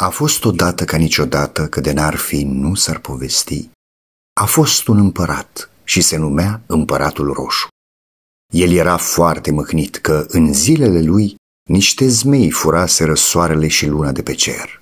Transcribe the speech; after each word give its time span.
A 0.00 0.08
fost 0.08 0.44
odată 0.44 0.84
ca 0.84 0.96
niciodată 0.96 1.66
că 1.66 1.80
de 1.80 1.92
n-ar 1.92 2.14
fi 2.14 2.44
nu 2.44 2.74
s-ar 2.74 2.98
povesti. 2.98 3.70
A 4.40 4.44
fost 4.44 4.88
un 4.88 4.98
împărat 4.98 5.70
și 5.84 6.00
se 6.00 6.16
numea 6.16 6.62
Împăratul 6.66 7.32
Roșu. 7.32 7.68
El 8.52 8.72
era 8.72 8.96
foarte 8.96 9.50
mâhnit 9.50 9.96
că 9.96 10.26
în 10.28 10.52
zilele 10.52 11.02
lui 11.02 11.34
niște 11.68 12.08
zmei 12.08 12.50
furaseră 12.50 13.14
soarele 13.14 13.68
și 13.68 13.86
luna 13.86 14.12
de 14.12 14.22
pe 14.22 14.34
cer. 14.34 14.80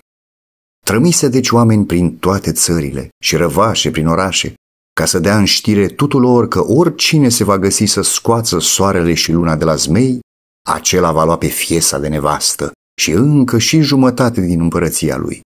Trămise 0.85 1.29
deci 1.29 1.51
oameni 1.51 1.87
prin 1.87 2.17
toate 2.17 2.53
țările 2.53 3.09
și 3.23 3.37
răvașe 3.37 3.91
prin 3.91 4.07
orașe, 4.07 4.55
ca 4.93 5.05
să 5.05 5.19
dea 5.19 5.39
în 5.39 5.45
știre 5.45 5.89
tuturor 5.89 6.49
că 6.49 6.65
oricine 6.65 7.29
se 7.29 7.45
va 7.45 7.59
găsi 7.59 7.85
să 7.85 8.01
scoată 8.01 8.59
soarele 8.59 9.15
și 9.15 9.33
luna 9.33 9.57
de 9.57 9.65
la 9.65 9.75
zmei, 9.75 10.21
acela 10.69 11.13
va 11.13 11.25
lua 11.25 11.39
pe 11.39 11.47
fiesa 11.47 11.99
de 11.99 12.09
nevastă 12.09 12.73
și 13.01 13.11
încă 13.11 13.59
și 13.59 13.81
jumătate 13.81 14.41
din 14.41 14.61
împărăția 14.61 15.17
lui. 15.17 15.41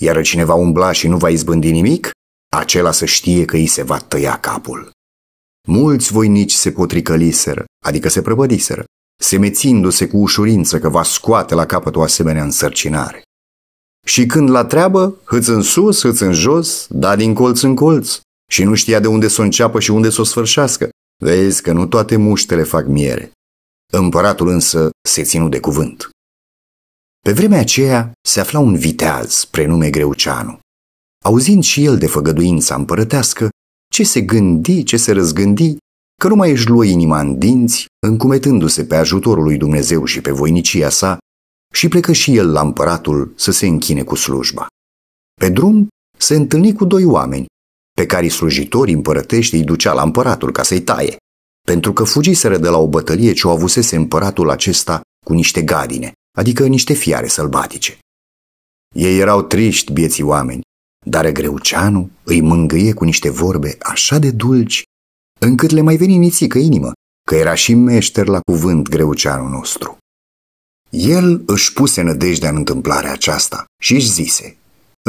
Iar 0.00 0.22
cine 0.22 0.44
va 0.44 0.54
umbla 0.54 0.92
și 0.92 1.08
nu 1.08 1.16
va 1.16 1.28
izbândi 1.28 1.70
nimic, 1.70 2.10
acela 2.56 2.90
să 2.90 3.04
știe 3.04 3.44
că 3.44 3.56
îi 3.56 3.66
se 3.66 3.82
va 3.82 3.98
tăia 3.98 4.38
capul. 4.38 4.90
Mulți 5.68 6.12
voinici 6.12 6.52
se 6.52 6.72
potricăliseră, 6.72 7.64
adică 7.84 8.08
se 8.08 8.22
prăbădiseră, 8.22 8.84
semețindu-se 9.22 10.08
cu 10.08 10.16
ușurință 10.16 10.78
că 10.78 10.88
va 10.88 11.02
scoate 11.02 11.54
la 11.54 11.66
capăt 11.66 11.96
o 11.96 12.02
asemenea 12.02 12.42
însărcinare. 12.42 13.22
Și 14.06 14.26
când 14.26 14.50
la 14.50 14.64
treabă, 14.64 15.16
hâț 15.24 15.46
în 15.46 15.62
sus, 15.62 16.00
hâț 16.00 16.18
în 16.18 16.32
jos, 16.32 16.86
da 16.90 17.16
din 17.16 17.34
colț 17.34 17.60
în 17.60 17.74
colț, 17.74 18.20
și 18.50 18.64
nu 18.64 18.74
știa 18.74 19.00
de 19.00 19.06
unde 19.06 19.28
să 19.28 19.40
o 19.40 19.44
înceapă 19.44 19.80
și 19.80 19.90
unde 19.90 20.10
să 20.10 20.20
o 20.20 20.24
sfârșească. 20.24 20.88
Vezi 21.24 21.62
că 21.62 21.72
nu 21.72 21.86
toate 21.86 22.16
muștele 22.16 22.62
fac 22.62 22.86
miere. 22.86 23.32
Împăratul 23.92 24.48
însă 24.48 24.90
se 25.08 25.22
ținu 25.22 25.48
de 25.48 25.60
cuvânt. 25.60 26.10
Pe 27.26 27.32
vremea 27.32 27.60
aceea 27.60 28.12
se 28.28 28.40
afla 28.40 28.58
un 28.58 28.76
viteaz, 28.76 29.44
prenume 29.44 29.90
Greuceanu. 29.90 30.58
Auzind 31.24 31.62
și 31.62 31.84
el 31.84 31.98
de 31.98 32.06
făgăduința 32.06 32.74
împărătească, 32.74 33.48
ce 33.92 34.02
se 34.02 34.20
gândi, 34.20 34.82
ce 34.82 34.96
se 34.96 35.12
răzgândi, 35.12 35.76
că 36.20 36.28
nu 36.28 36.34
mai 36.34 36.50
își 36.50 36.68
luă 36.68 36.84
inima 36.84 37.20
în 37.20 37.38
dinți, 37.38 37.86
încumetându-se 38.06 38.84
pe 38.84 38.96
ajutorul 38.96 39.42
lui 39.42 39.56
Dumnezeu 39.56 40.04
și 40.04 40.20
pe 40.20 40.30
voinicia 40.30 40.88
sa, 40.88 41.18
și 41.74 41.88
plecă 41.88 42.12
și 42.12 42.36
el 42.36 42.52
la 42.52 42.60
împăratul 42.60 43.32
să 43.36 43.50
se 43.50 43.66
închine 43.66 44.02
cu 44.02 44.14
slujba. 44.14 44.66
Pe 45.40 45.48
drum 45.48 45.88
se 46.18 46.34
întâlni 46.34 46.72
cu 46.72 46.84
doi 46.84 47.04
oameni, 47.04 47.46
pe 47.96 48.06
care 48.06 48.28
slujitorii 48.28 48.94
împărătești 48.94 49.54
îi 49.54 49.64
ducea 49.64 49.92
la 49.92 50.02
împăratul 50.02 50.52
ca 50.52 50.62
să-i 50.62 50.82
taie, 50.82 51.16
pentru 51.66 51.92
că 51.92 52.04
fugiseră 52.04 52.58
de 52.58 52.68
la 52.68 52.78
o 52.78 52.88
bătălie 52.88 53.32
ce 53.32 53.46
o 53.46 53.50
avusese 53.50 53.96
împăratul 53.96 54.50
acesta 54.50 55.00
cu 55.24 55.32
niște 55.32 55.62
gadine, 55.62 56.12
adică 56.38 56.66
niște 56.66 56.92
fiare 56.92 57.26
sălbatice. 57.26 57.98
Ei 58.94 59.18
erau 59.18 59.42
triști, 59.42 59.92
bieții 59.92 60.22
oameni, 60.22 60.60
dar 61.06 61.30
Greuceanu 61.30 62.10
îi 62.22 62.40
mângâie 62.40 62.92
cu 62.92 63.04
niște 63.04 63.30
vorbe 63.30 63.76
așa 63.80 64.18
de 64.18 64.30
dulci, 64.30 64.82
încât 65.40 65.70
le 65.70 65.80
mai 65.80 65.96
veni 65.96 66.16
nițică 66.16 66.58
inimă, 66.58 66.92
că 67.28 67.34
era 67.34 67.54
și 67.54 67.74
meșter 67.74 68.26
la 68.26 68.40
cuvânt 68.40 68.88
Greuceanu 68.88 69.48
nostru. 69.48 69.96
El 70.90 71.42
își 71.46 71.72
puse 71.72 72.02
nădejdea 72.02 72.48
în 72.48 72.56
întâmplarea 72.56 73.12
aceasta 73.12 73.64
și 73.82 73.94
își 73.94 74.10
zise, 74.10 74.56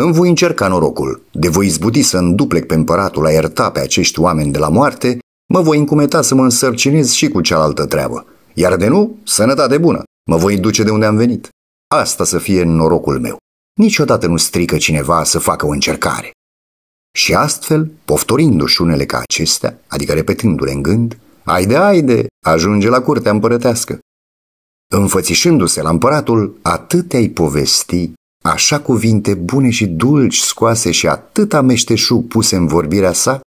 îmi 0.01 0.13
voi 0.13 0.29
încerca 0.29 0.67
norocul, 0.67 1.21
de 1.31 1.47
voi 1.47 1.65
izbuti 1.65 2.01
să 2.01 2.17
înduplec 2.17 2.65
pe 2.65 2.73
împăratul 2.73 3.25
a 3.25 3.31
ierta 3.31 3.71
pe 3.71 3.79
acești 3.79 4.19
oameni 4.19 4.51
de 4.51 4.57
la 4.57 4.69
moarte, 4.69 5.19
mă 5.53 5.61
voi 5.61 5.77
încumeta 5.77 6.21
să 6.21 6.35
mă 6.35 6.43
însărcinez 6.43 7.11
și 7.11 7.27
cu 7.27 7.41
cealaltă 7.41 7.85
treabă, 7.85 8.25
iar 8.53 8.75
de 8.75 8.87
nu, 8.87 9.17
sănătate 9.23 9.77
bună, 9.77 10.03
mă 10.29 10.37
voi 10.37 10.57
duce 10.57 10.83
de 10.83 10.91
unde 10.91 11.05
am 11.05 11.15
venit. 11.15 11.49
Asta 11.95 12.23
să 12.23 12.37
fie 12.37 12.63
norocul 12.63 13.19
meu. 13.19 13.37
Niciodată 13.79 14.27
nu 14.27 14.37
strică 14.37 14.77
cineva 14.77 15.23
să 15.23 15.39
facă 15.39 15.65
o 15.65 15.69
încercare. 15.69 16.31
Și 17.17 17.33
astfel, 17.33 17.91
poftorindu-și 18.05 18.81
unele 18.81 19.05
ca 19.05 19.19
acestea, 19.19 19.79
adică 19.87 20.13
repetându-le 20.13 20.71
în 20.71 20.81
gând, 20.81 21.17
Haide, 21.45 21.75
haide, 21.75 22.27
ajunge 22.45 22.89
la 22.89 23.01
curtea 23.01 23.31
împărătească. 23.31 23.99
Înfățișându-se 24.93 25.81
la 25.81 25.89
împăratul, 25.89 26.59
atâtea-i 26.61 27.29
povesti, 27.29 28.11
așa 28.43 28.81
cuvinte 28.81 29.33
bune 29.33 29.69
și 29.69 29.85
dulci 29.85 30.37
scoase 30.37 30.91
și 30.91 31.07
atâta 31.07 31.61
meșteșug 31.61 32.27
puse 32.27 32.55
în 32.55 32.67
vorbirea 32.67 33.13
sa, 33.13 33.41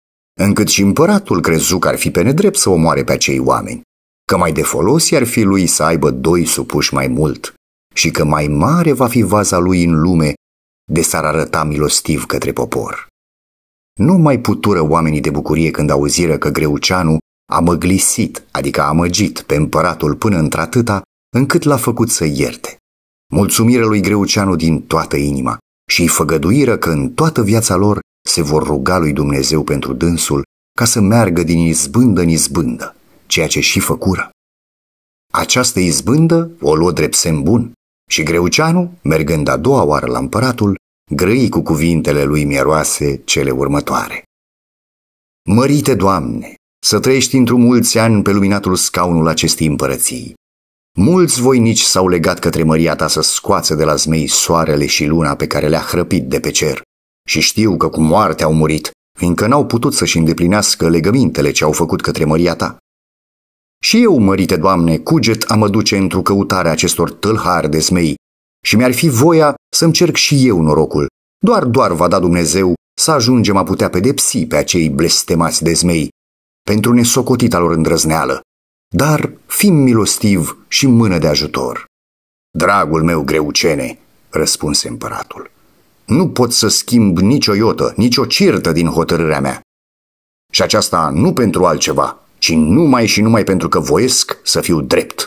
încât 0.40 0.68
și 0.68 0.82
împăratul 0.82 1.40
crezu 1.40 1.78
că 1.78 1.88
ar 1.88 1.96
fi 1.96 2.10
pe 2.10 2.22
nedrept 2.22 2.56
să 2.56 2.70
omoare 2.70 3.04
pe 3.04 3.12
acei 3.12 3.38
oameni, 3.38 3.82
că 4.32 4.38
mai 4.38 4.52
de 4.52 4.62
folos 4.62 5.10
ar 5.10 5.24
fi 5.24 5.42
lui 5.42 5.66
să 5.66 5.82
aibă 5.82 6.10
doi 6.10 6.44
supuși 6.44 6.94
mai 6.94 7.06
mult 7.06 7.54
și 7.94 8.10
că 8.10 8.24
mai 8.24 8.46
mare 8.46 8.92
va 8.92 9.06
fi 9.06 9.22
vaza 9.22 9.58
lui 9.58 9.84
în 9.84 10.00
lume 10.00 10.32
de 10.92 11.02
s-ar 11.02 11.24
arăta 11.24 11.64
milostiv 11.64 12.26
către 12.26 12.52
popor. 12.52 13.06
Nu 14.00 14.14
mai 14.14 14.40
putură 14.40 14.80
oamenii 14.80 15.20
de 15.20 15.30
bucurie 15.30 15.70
când 15.70 15.90
auziră 15.90 16.38
că 16.38 16.48
Greuceanu 16.48 17.18
a 17.52 17.60
măglisit, 17.60 18.42
adică 18.50 18.80
a 18.80 18.88
amăgit 18.88 19.40
pe 19.40 19.56
împăratul 19.56 20.14
până 20.14 20.38
într-atâta 20.38 21.02
încât 21.36 21.62
l-a 21.62 21.76
făcut 21.76 22.10
să 22.10 22.24
ierte. 22.24 22.76
Mulțumiră 23.34 23.86
lui 23.86 24.00
Greuceanu 24.00 24.56
din 24.56 24.82
toată 24.82 25.16
inima 25.16 25.58
și 25.90 26.00
îi 26.00 26.08
făgăduiră 26.08 26.76
că 26.76 26.90
în 26.90 27.10
toată 27.10 27.42
viața 27.42 27.76
lor 27.76 28.00
se 28.28 28.42
vor 28.42 28.62
ruga 28.62 28.98
lui 28.98 29.12
Dumnezeu 29.12 29.62
pentru 29.62 29.92
dânsul 29.92 30.42
ca 30.78 30.84
să 30.84 31.00
meargă 31.00 31.42
din 31.42 31.58
izbândă 31.58 32.20
în 32.20 32.28
izbândă, 32.28 32.94
ceea 33.32 33.46
ce 33.46 33.60
și 33.60 33.80
făcură. 33.80 34.30
Această 35.32 35.80
izbândă 35.80 36.50
o 36.60 36.74
luă 36.74 36.92
drept 36.92 37.14
semn 37.14 37.42
bun 37.42 37.72
și 38.10 38.22
Greuceanu, 38.22 38.98
mergând 39.02 39.48
a 39.48 39.56
doua 39.56 39.82
oară 39.82 40.06
la 40.06 40.18
împăratul, 40.18 40.76
grăi 41.14 41.48
cu 41.48 41.60
cuvintele 41.62 42.24
lui 42.24 42.44
mieroase 42.44 43.16
cele 43.16 43.50
următoare. 43.50 44.22
Mărite, 45.50 45.94
Doamne, 45.94 46.54
să 46.86 47.00
trăiești 47.00 47.36
într-un 47.36 47.60
mulți 47.60 47.98
ani 47.98 48.22
pe 48.22 48.30
luminatul 48.30 48.76
scaunul 48.76 49.28
acestei 49.28 49.66
împărății. 49.66 50.34
Mulți 50.98 51.40
voinici 51.40 51.80
s-au 51.80 52.08
legat 52.08 52.38
către 52.38 52.62
măria 52.62 52.96
ta 52.96 53.08
să 53.08 53.20
scoață 53.20 53.74
de 53.74 53.84
la 53.84 53.94
zmei 53.94 54.26
soarele 54.26 54.86
și 54.86 55.04
luna 55.04 55.34
pe 55.36 55.46
care 55.46 55.68
le-a 55.68 55.80
hrăpit 55.80 56.28
de 56.28 56.40
pe 56.40 56.50
cer. 56.50 56.82
Și 57.28 57.40
știu 57.40 57.76
că 57.76 57.88
cu 57.88 58.00
moarte 58.00 58.42
au 58.42 58.52
murit, 58.52 58.90
fiindcă 59.18 59.46
n-au 59.46 59.66
putut 59.66 59.94
să-și 59.94 60.18
îndeplinească 60.18 60.88
legămintele 60.88 61.50
ce 61.50 61.64
au 61.64 61.72
făcut 61.72 62.00
către 62.00 62.24
măria 62.24 62.54
ta. 62.54 62.76
Și 63.84 64.02
eu, 64.02 64.18
mărite 64.18 64.56
Doamne, 64.56 64.98
cuget 64.98 65.50
a 65.50 65.54
mă 65.54 65.68
duce 65.68 65.96
într-o 65.96 66.22
căutare 66.22 66.68
acestor 66.68 67.12
tâlhari 67.12 67.70
de 67.70 67.78
zmei 67.78 68.14
și 68.64 68.76
mi-ar 68.76 68.92
fi 68.92 69.08
voia 69.08 69.54
să-mi 69.72 69.92
cerc 69.92 70.16
și 70.16 70.46
eu 70.46 70.60
norocul. 70.60 71.06
Doar, 71.44 71.64
doar 71.64 71.92
va 71.92 72.08
da 72.08 72.18
Dumnezeu 72.18 72.74
să 73.00 73.10
ajungem 73.10 73.56
a 73.56 73.62
putea 73.62 73.88
pedepsi 73.88 74.46
pe 74.46 74.56
acei 74.56 74.88
blestemați 74.88 75.62
de 75.62 75.72
zmei 75.72 76.08
pentru 76.62 76.92
nesocotita 76.92 77.58
lor 77.58 77.70
îndrăzneală, 77.70 78.40
dar 78.96 79.30
fim 79.46 79.74
milostiv 79.74 80.64
și 80.68 80.86
mână 80.86 81.18
de 81.18 81.26
ajutor. 81.26 81.84
Dragul 82.58 83.02
meu 83.02 83.22
greucene, 83.22 83.98
răspunse 84.30 84.88
împăratul, 84.88 85.50
nu 86.04 86.28
pot 86.28 86.52
să 86.52 86.68
schimb 86.68 87.18
nicio 87.18 87.54
iotă, 87.54 87.92
nicio 87.96 88.24
cirtă 88.26 88.72
din 88.72 88.86
hotărârea 88.86 89.40
mea. 89.40 89.60
Și 90.52 90.62
aceasta 90.62 91.10
nu 91.14 91.32
pentru 91.32 91.64
altceva, 91.64 92.21
ci 92.42 92.52
numai 92.52 93.06
și 93.06 93.20
numai 93.20 93.44
pentru 93.44 93.68
că 93.68 93.78
voiesc 93.78 94.40
să 94.42 94.60
fiu 94.60 94.80
drept. 94.80 95.26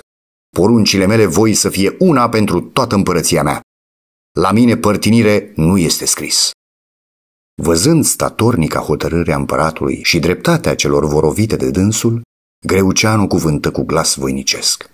Poruncile 0.56 1.06
mele 1.06 1.26
voi 1.26 1.54
să 1.54 1.70
fie 1.70 1.96
una 2.00 2.30
pentru 2.30 2.62
toată 2.62 2.96
împărăția 2.96 3.44
mea. 3.44 3.62
La 4.40 4.52
mine 4.52 4.78
părtinire 4.78 5.52
nu 5.56 5.78
este 5.78 6.06
scris. 6.06 6.52
Văzând 7.62 8.06
statornica 8.06 8.80
hotărârea 8.80 9.36
împăratului 9.36 10.04
și 10.04 10.20
dreptatea 10.20 10.76
celor 10.76 11.06
vorovite 11.06 11.56
de 11.56 11.70
dânsul, 11.72 12.22
Greuceanu 12.66 13.28
cuvântă 13.28 13.72
cu 13.72 13.84
glas 13.84 14.16
voinicesc. 14.16 14.90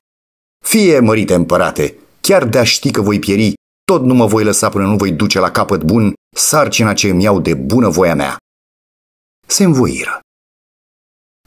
Fie, 0.65 0.99
mărite 0.99 1.33
împărate, 1.33 1.95
chiar 2.21 2.45
de-a 2.45 2.63
ști 2.63 2.91
că 2.91 3.01
voi 3.01 3.19
pieri, 3.19 3.53
tot 3.83 4.03
nu 4.03 4.13
mă 4.13 4.25
voi 4.25 4.43
lăsa 4.43 4.69
până 4.69 4.85
nu 4.85 4.95
voi 4.95 5.11
duce 5.11 5.39
la 5.39 5.51
capăt 5.51 5.83
bun 5.83 6.13
sarcina 6.35 6.93
ce 6.93 7.09
îmi 7.09 7.23
iau 7.23 7.39
de 7.39 7.53
bună 7.53 7.89
voia 7.89 8.15
mea. 8.15 8.37
Se 9.47 9.63
învoiră. 9.63 10.20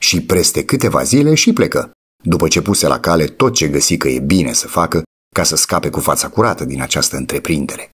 Și 0.05 0.23
preste 0.23 0.65
câteva 0.65 1.03
zile 1.03 1.35
și 1.35 1.53
plecă, 1.53 1.91
după 2.23 2.49
ce 2.49 2.63
puse 2.63 2.87
la 2.87 3.01
cale 3.01 3.27
tot 3.27 3.55
ce 3.55 3.69
găsi 3.69 3.97
că 3.97 4.09
e 4.09 4.19
bine 4.19 4.53
să 4.53 4.69
facă 4.69 5.03
ca 5.35 5.43
să 5.43 5.57
scape 5.57 5.91
cu 5.91 6.01
fața 6.01 6.29
curată 6.29 6.65
din 6.65 6.83
această 6.83 7.17
întreprindere. 7.17 7.91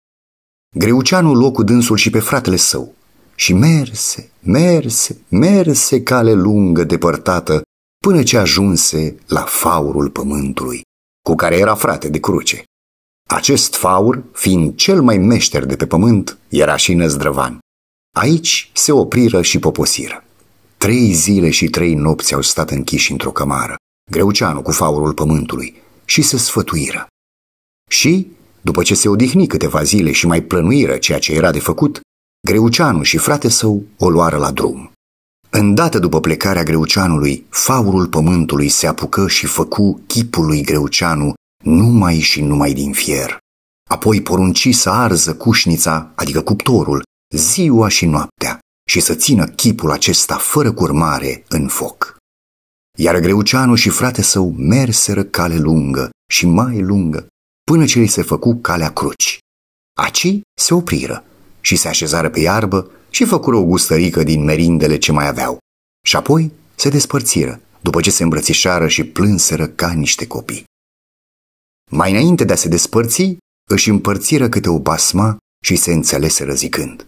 Greuceanu 0.75 1.33
luă 1.33 1.51
cu 1.51 1.63
dânsul 1.63 1.97
și 1.97 2.09
pe 2.09 2.19
fratele 2.19 2.55
său 2.55 2.95
și 3.35 3.53
merse, 3.53 4.31
merse, 4.39 5.21
merse 5.29 6.03
cale 6.03 6.33
lungă, 6.33 6.83
depărtată, 6.83 7.61
până 8.05 8.23
ce 8.23 8.37
ajunse 8.37 9.15
la 9.27 9.41
faurul 9.41 10.09
pământului, 10.09 10.81
cu 11.21 11.35
care 11.35 11.57
era 11.57 11.75
frate 11.75 12.09
de 12.09 12.19
cruce. 12.19 12.63
Acest 13.29 13.75
faur, 13.75 14.23
fiind 14.33 14.75
cel 14.75 15.01
mai 15.01 15.17
meșter 15.17 15.65
de 15.65 15.75
pe 15.75 15.87
pământ, 15.87 16.37
era 16.49 16.75
și 16.75 16.93
năzdrăvan. 16.93 17.59
Aici 18.15 18.71
se 18.73 18.91
opriră 18.91 19.41
și 19.41 19.59
poposiră. 19.59 20.21
Trei 20.77 21.13
zile 21.13 21.49
și 21.49 21.67
trei 21.69 21.93
nopți 21.93 22.33
au 22.33 22.41
stat 22.41 22.69
închiși 22.71 23.11
într-o 23.11 23.31
cămară, 23.31 23.75
Greuceanu 24.11 24.61
cu 24.61 24.71
faurul 24.71 25.13
pământului, 25.13 25.75
și 26.05 26.21
se 26.21 26.37
sfătuiră. 26.37 27.07
Și, 27.89 28.27
După 28.67 28.83
ce 28.83 28.95
se 28.95 29.09
odihni 29.09 29.47
câteva 29.47 29.83
zile 29.83 30.11
și 30.11 30.27
mai 30.27 30.41
plănuiră 30.41 30.97
ceea 30.97 31.19
ce 31.19 31.33
era 31.33 31.51
de 31.51 31.59
făcut, 31.59 31.99
Greuceanu 32.47 33.03
și 33.03 33.17
frate 33.17 33.49
său 33.49 33.83
o 33.97 34.09
luară 34.09 34.37
la 34.37 34.51
drum. 34.51 34.91
Îndată 35.49 35.99
după 35.99 36.19
plecarea 36.19 36.63
Greuceanului, 36.63 37.45
faurul 37.49 38.07
pământului 38.07 38.69
se 38.69 38.87
apucă 38.87 39.27
și 39.27 39.45
făcu 39.45 40.01
chipul 40.07 40.45
lui 40.45 40.61
Greuceanu 40.61 41.33
numai 41.63 42.19
și 42.19 42.41
numai 42.41 42.73
din 42.73 42.91
fier. 42.91 43.37
Apoi 43.89 44.21
porunci 44.21 44.75
să 44.75 44.89
arză 44.89 45.35
cușnița, 45.35 46.11
adică 46.15 46.41
cuptorul, 46.41 47.03
ziua 47.35 47.87
și 47.87 48.05
noaptea 48.05 48.59
și 48.89 48.99
să 48.99 49.15
țină 49.15 49.47
chipul 49.47 49.91
acesta 49.91 50.37
fără 50.37 50.73
curmare 50.73 51.43
în 51.47 51.67
foc. 51.67 52.17
Iar 52.97 53.19
Greuceanu 53.19 53.75
și 53.75 53.89
frate 53.89 54.21
său 54.21 54.51
merseră 54.51 55.23
cale 55.23 55.57
lungă 55.57 56.09
și 56.31 56.45
mai 56.45 56.81
lungă, 56.81 57.27
până 57.63 57.85
ce 57.85 57.99
li 57.99 58.07
se 58.07 58.21
făcu 58.21 58.55
calea 58.55 58.93
cruci. 58.93 59.39
Aci 59.99 60.39
se 60.61 60.73
opriră 60.73 61.23
și 61.61 61.75
se 61.75 61.87
așezară 61.87 62.29
pe 62.29 62.39
iarbă 62.39 62.91
și 63.09 63.25
făcură 63.25 63.55
o 63.55 63.63
gustărică 63.63 64.23
din 64.23 64.43
merindele 64.43 64.97
ce 64.97 65.11
mai 65.11 65.27
aveau. 65.27 65.57
Și 66.05 66.15
apoi 66.15 66.51
se 66.75 66.89
despărțiră, 66.89 67.61
după 67.81 68.01
ce 68.01 68.11
se 68.11 68.23
îmbrățișară 68.23 68.87
și 68.87 69.03
plânseră 69.03 69.67
ca 69.67 69.91
niște 69.91 70.27
copii. 70.27 70.63
Mai 71.91 72.11
înainte 72.11 72.43
de 72.43 72.53
a 72.53 72.55
se 72.55 72.67
despărți, 72.67 73.37
își 73.69 73.89
împărțiră 73.89 74.49
câte 74.49 74.69
o 74.69 74.79
basma 74.79 75.37
și 75.63 75.75
se 75.75 75.93
înțeleseră 75.93 76.53
zicând. 76.53 77.05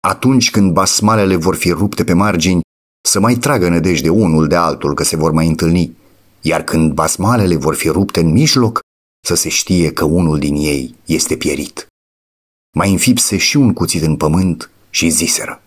Atunci 0.00 0.50
când 0.50 0.72
basmalele 0.72 1.36
vor 1.36 1.56
fi 1.56 1.70
rupte 1.70 2.04
pe 2.04 2.12
margini, 2.12 2.60
să 3.08 3.20
mai 3.20 3.34
tragă 3.34 3.68
nădejde 3.68 4.08
unul 4.08 4.48
de 4.48 4.54
altul 4.54 4.94
că 4.94 5.04
se 5.04 5.16
vor 5.16 5.32
mai 5.32 5.46
întâlni, 5.46 5.96
iar 6.40 6.62
când 6.62 6.92
basmalele 6.92 7.56
vor 7.56 7.74
fi 7.74 7.88
rupte 7.88 8.20
în 8.20 8.30
mijloc, 8.30 8.80
să 9.26 9.34
se 9.34 9.48
știe 9.48 9.92
că 9.92 10.04
unul 10.04 10.38
din 10.38 10.54
ei 10.54 10.94
este 11.04 11.36
pierit. 11.36 11.86
Mai 12.76 12.90
înfipse 12.90 13.36
și 13.36 13.56
un 13.56 13.72
cuțit 13.72 14.02
în 14.02 14.16
pământ 14.16 14.70
și 14.90 15.08
ziseră. 15.08 15.62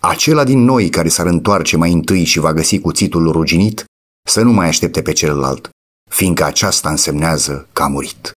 Acela 0.00 0.44
din 0.44 0.58
noi 0.58 0.88
care 0.88 1.08
s-ar 1.08 1.26
întoarce 1.26 1.76
mai 1.76 1.92
întâi 1.92 2.24
și 2.24 2.38
va 2.38 2.52
găsi 2.52 2.78
cuțitul 2.78 3.32
ruginit, 3.32 3.84
să 4.28 4.42
nu 4.42 4.52
mai 4.52 4.66
aștepte 4.66 5.02
pe 5.02 5.12
celălalt, 5.12 5.68
fiindcă 6.10 6.44
aceasta 6.44 6.90
însemnează 6.90 7.68
că 7.72 7.82
a 7.82 7.86
murit. 7.86 8.32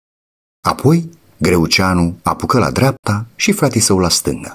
Apoi, 0.67 1.11
Greuceanu 1.37 2.19
apucă 2.23 2.59
la 2.59 2.71
dreapta 2.71 3.27
și 3.37 3.53
fratii 3.53 3.81
său 3.81 3.99
la 3.99 4.09
stânga. 4.09 4.55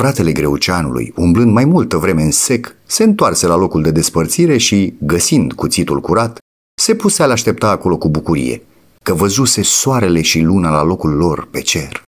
Fratele 0.00 0.32
Greuceanului, 0.32 1.12
umblând 1.16 1.52
mai 1.52 1.64
multă 1.64 1.96
vreme 1.96 2.22
în 2.22 2.30
sec, 2.30 2.76
se 2.86 3.02
întoarse 3.02 3.46
la 3.46 3.56
locul 3.56 3.82
de 3.82 3.90
despărțire 3.90 4.56
și, 4.56 4.94
găsind 4.98 5.52
cuțitul 5.52 6.00
curat, 6.00 6.38
se 6.80 6.94
puse 6.94 7.22
a 7.22 7.30
aștepta 7.30 7.70
acolo 7.70 7.96
cu 7.96 8.08
bucurie, 8.08 8.62
că 9.02 9.14
văzuse 9.14 9.62
soarele 9.62 10.20
și 10.20 10.40
luna 10.40 10.70
la 10.70 10.82
locul 10.82 11.10
lor 11.10 11.48
pe 11.50 11.60
cer. 11.60 12.02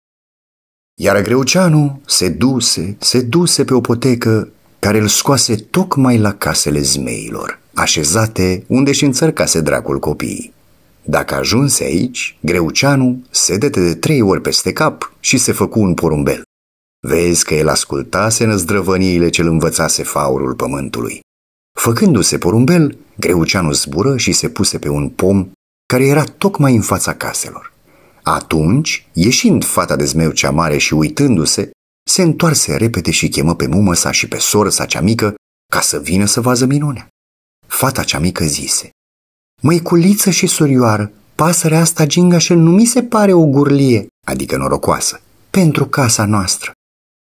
Iar 1.01 1.21
Greuceanu 1.21 2.01
se 2.05 2.29
duse, 2.29 2.95
se 2.99 3.21
duse 3.21 3.63
pe 3.63 3.73
o 3.73 3.81
potecă 3.81 4.49
care 4.79 4.99
îl 4.99 5.07
scoase 5.07 5.55
tocmai 5.55 6.17
la 6.17 6.33
casele 6.33 6.81
zmeilor, 6.81 7.59
așezate 7.73 8.63
unde 8.67 8.91
și 8.91 9.05
înțărcase 9.05 9.61
dracul 9.61 9.99
copiii. 9.99 10.53
Dacă 11.03 11.35
ajunse 11.35 11.83
aici, 11.83 12.37
Greuceanu 12.41 13.23
se 13.29 13.57
dete 13.57 13.79
de 13.79 13.95
trei 13.95 14.21
ori 14.21 14.41
peste 14.41 14.73
cap 14.73 15.13
și 15.19 15.37
se 15.37 15.51
făcu 15.51 15.79
un 15.79 15.93
porumbel. 15.93 16.41
Vezi 17.07 17.43
că 17.43 17.53
el 17.53 17.67
ascultase 17.67 18.45
năzdrăvăniile 18.45 19.29
ce-l 19.29 19.47
învățase 19.47 20.03
faurul 20.03 20.55
pământului. 20.55 21.19
Făcându-se 21.79 22.37
porumbel, 22.37 22.97
Greuceanu 23.17 23.71
zbură 23.71 24.17
și 24.17 24.31
se 24.31 24.49
puse 24.49 24.79
pe 24.79 24.89
un 24.89 25.09
pom 25.09 25.51
care 25.85 26.05
era 26.05 26.23
tocmai 26.23 26.75
în 26.75 26.81
fața 26.81 27.15
caselor. 27.15 27.73
Atunci, 28.23 29.07
ieșind 29.13 29.65
fata 29.65 29.95
de 29.95 30.05
zmeu 30.05 30.31
cea 30.31 30.51
mare 30.51 30.77
și 30.77 30.93
uitându-se, 30.93 31.71
se 32.09 32.21
întoarse 32.21 32.75
repede 32.75 33.11
și 33.11 33.29
chemă 33.29 33.55
pe 33.55 33.67
mumă 33.67 33.93
sa 33.93 34.11
și 34.11 34.27
pe 34.27 34.37
soră 34.37 34.69
sa 34.69 34.85
cea 34.85 35.01
mică 35.01 35.35
ca 35.73 35.81
să 35.81 35.99
vină 35.99 36.25
să 36.25 36.41
vază 36.41 36.65
minunea. 36.65 37.07
Fata 37.67 38.03
cea 38.03 38.19
mică 38.19 38.45
zise, 38.45 38.89
Măiculiță 39.61 40.29
și 40.29 40.47
surioară, 40.47 41.11
pasărea 41.35 41.79
asta 41.79 42.05
gingașă 42.05 42.53
nu 42.53 42.71
mi 42.71 42.85
se 42.85 43.03
pare 43.03 43.33
o 43.33 43.45
gurlie, 43.45 44.07
adică 44.27 44.57
norocoasă, 44.57 45.21
pentru 45.49 45.85
casa 45.85 46.25
noastră. 46.25 46.71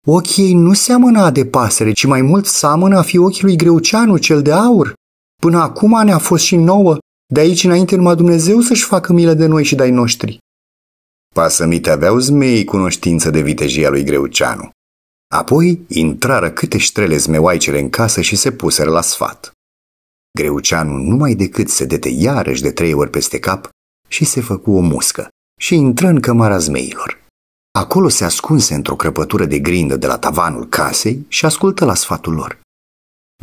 Ochii 0.07 0.45
ei 0.45 0.53
nu 0.53 0.73
seamănă 0.73 1.29
de 1.29 1.45
pasăre, 1.45 1.91
ci 1.91 2.05
mai 2.05 2.21
mult 2.21 2.45
seamănă 2.45 2.97
a 2.97 3.01
fi 3.01 3.17
ochii 3.17 3.43
lui 3.43 3.55
Greuceanu, 3.55 4.17
cel 4.17 4.41
de 4.41 4.51
aur. 4.51 4.93
Până 5.41 5.57
acum 5.57 6.03
ne-a 6.03 6.17
fost 6.17 6.43
și 6.43 6.55
nouă, 6.55 6.97
de 7.33 7.39
aici 7.39 7.63
înainte 7.63 7.95
numai 7.95 8.15
Dumnezeu 8.15 8.59
să-și 8.59 8.83
facă 8.83 9.13
milă 9.13 9.33
de 9.33 9.45
noi 9.45 9.63
și 9.63 9.75
de-ai 9.75 9.91
noștri. 9.91 10.37
Pasămite 11.35 11.89
aveau 11.89 12.17
zmei 12.17 12.63
cunoștință 12.63 13.29
de 13.29 13.41
vitejia 13.41 13.89
lui 13.89 14.03
Greuceanu. 14.03 14.69
Apoi 15.33 15.85
intrară 15.87 16.51
câte 16.51 16.77
ștrele 16.77 17.17
zmeoaicele 17.17 17.79
în 17.79 17.89
casă 17.89 18.21
și 18.21 18.35
se 18.35 18.51
puseră 18.51 18.89
la 18.89 19.01
sfat. 19.01 19.51
Greuceanu 20.39 20.97
numai 20.97 21.33
decât 21.35 21.69
se 21.69 21.85
dete 21.85 22.09
iarăși 22.09 22.61
de 22.61 22.71
trei 22.71 22.93
ori 22.93 23.09
peste 23.09 23.39
cap 23.39 23.69
și 24.07 24.25
se 24.25 24.41
făcu 24.41 24.71
o 24.71 24.79
muscă 24.79 25.27
și 25.59 25.75
intră 25.75 26.07
în 26.07 26.19
cămara 26.19 26.57
zmeilor. 26.57 27.24
Acolo 27.75 28.09
se 28.09 28.23
ascunse 28.23 28.73
într-o 28.73 28.95
crăpătură 28.95 29.45
de 29.45 29.59
grindă 29.59 29.95
de 29.95 30.07
la 30.07 30.17
tavanul 30.17 30.67
casei 30.67 31.25
și 31.27 31.45
ascultă 31.45 31.85
la 31.85 31.95
sfatul 31.95 32.33
lor. 32.33 32.59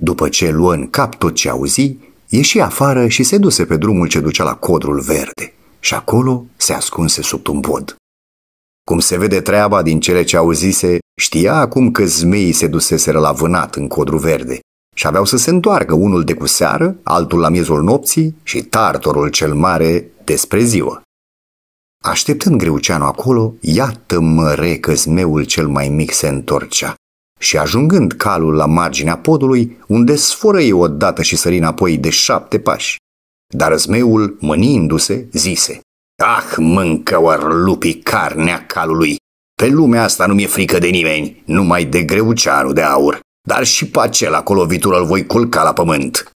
După 0.00 0.28
ce 0.28 0.50
luă 0.50 0.74
în 0.74 0.90
cap 0.90 1.14
tot 1.14 1.34
ce 1.34 1.48
auzi, 1.48 1.96
ieși 2.28 2.60
afară 2.60 3.08
și 3.08 3.22
se 3.22 3.38
duse 3.38 3.64
pe 3.64 3.76
drumul 3.76 4.08
ce 4.08 4.20
ducea 4.20 4.44
la 4.44 4.54
codrul 4.54 5.00
verde 5.00 5.52
și 5.80 5.94
acolo 5.94 6.44
se 6.56 6.72
ascunse 6.72 7.22
sub 7.22 7.48
un 7.48 7.60
pod. 7.60 7.96
Cum 8.84 8.98
se 8.98 9.18
vede 9.18 9.40
treaba 9.40 9.82
din 9.82 10.00
cele 10.00 10.22
ce 10.22 10.36
auzise, 10.36 10.98
știa 11.20 11.54
acum 11.54 11.90
că 11.90 12.04
zmeii 12.04 12.52
se 12.52 12.66
duseseră 12.66 13.18
la 13.18 13.32
vânat 13.32 13.74
în 13.74 13.88
codru 13.88 14.18
verde 14.18 14.58
și 14.96 15.06
aveau 15.06 15.24
să 15.24 15.36
se 15.36 15.50
întoarcă 15.50 15.94
unul 15.94 16.24
de 16.24 16.34
cu 16.34 16.46
seară, 16.46 16.96
altul 17.02 17.38
la 17.38 17.48
miezul 17.48 17.82
nopții 17.82 18.36
și 18.42 18.62
tartorul 18.62 19.28
cel 19.28 19.54
mare 19.54 20.10
despre 20.24 20.62
ziua. 20.62 21.02
Așteptând 22.02 22.56
Greuceanu 22.56 23.04
acolo, 23.04 23.54
iată 23.60 24.20
măre 24.20 24.76
că 24.76 24.94
zmeul 24.94 25.44
cel 25.44 25.68
mai 25.68 25.88
mic 25.88 26.12
se 26.12 26.28
întorcea 26.28 26.94
și 27.38 27.58
ajungând 27.58 28.12
calul 28.12 28.54
la 28.54 28.66
marginea 28.66 29.18
podului, 29.18 29.78
unde 29.86 30.16
sfărăi 30.16 30.72
odată 30.72 31.22
și 31.22 31.36
sări 31.36 31.58
înapoi 31.58 31.98
de 31.98 32.10
șapte 32.10 32.58
pași. 32.58 32.96
Dar 33.54 33.78
zmeul, 33.78 34.36
mânindu-se, 34.40 35.28
zise, 35.32 35.80
Ah, 36.22 36.54
mâncă 36.56 37.20
oar 37.20 37.42
lupii 37.52 37.98
carnea 37.98 38.66
calului! 38.66 39.16
Pe 39.54 39.66
lumea 39.66 40.02
asta 40.02 40.26
nu 40.26 40.34
mi-e 40.34 40.46
frică 40.46 40.78
de 40.78 40.88
nimeni, 40.88 41.42
numai 41.46 41.84
de 41.84 42.02
Greuceanu 42.02 42.72
de 42.72 42.82
aur, 42.82 43.20
dar 43.48 43.64
și 43.64 43.86
pe 43.86 44.00
acela 44.00 44.42
cu 44.42 44.54
lovitură 44.54 44.96
îl 44.98 45.06
voi 45.06 45.26
culca 45.26 45.62
la 45.62 45.72
pământ. 45.72 46.30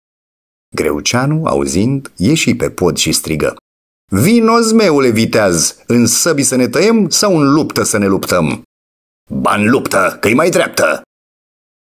Greuceanu, 0.75 1.45
auzind, 1.45 2.11
ieși 2.15 2.55
pe 2.55 2.69
pod 2.69 2.97
și 2.97 3.11
strigă. 3.11 3.55
Vino, 4.15 4.59
zmeule 4.59 5.09
viteaz, 5.09 5.75
în 5.87 6.05
săbi 6.05 6.43
să 6.43 6.55
ne 6.55 6.67
tăiem 6.67 7.09
sau 7.09 7.37
în 7.37 7.53
luptă 7.53 7.83
să 7.83 7.97
ne 7.97 8.07
luptăm? 8.07 8.61
Ban 9.31 9.69
luptă, 9.69 10.17
că-i 10.19 10.33
mai 10.33 10.49
dreaptă! 10.49 11.01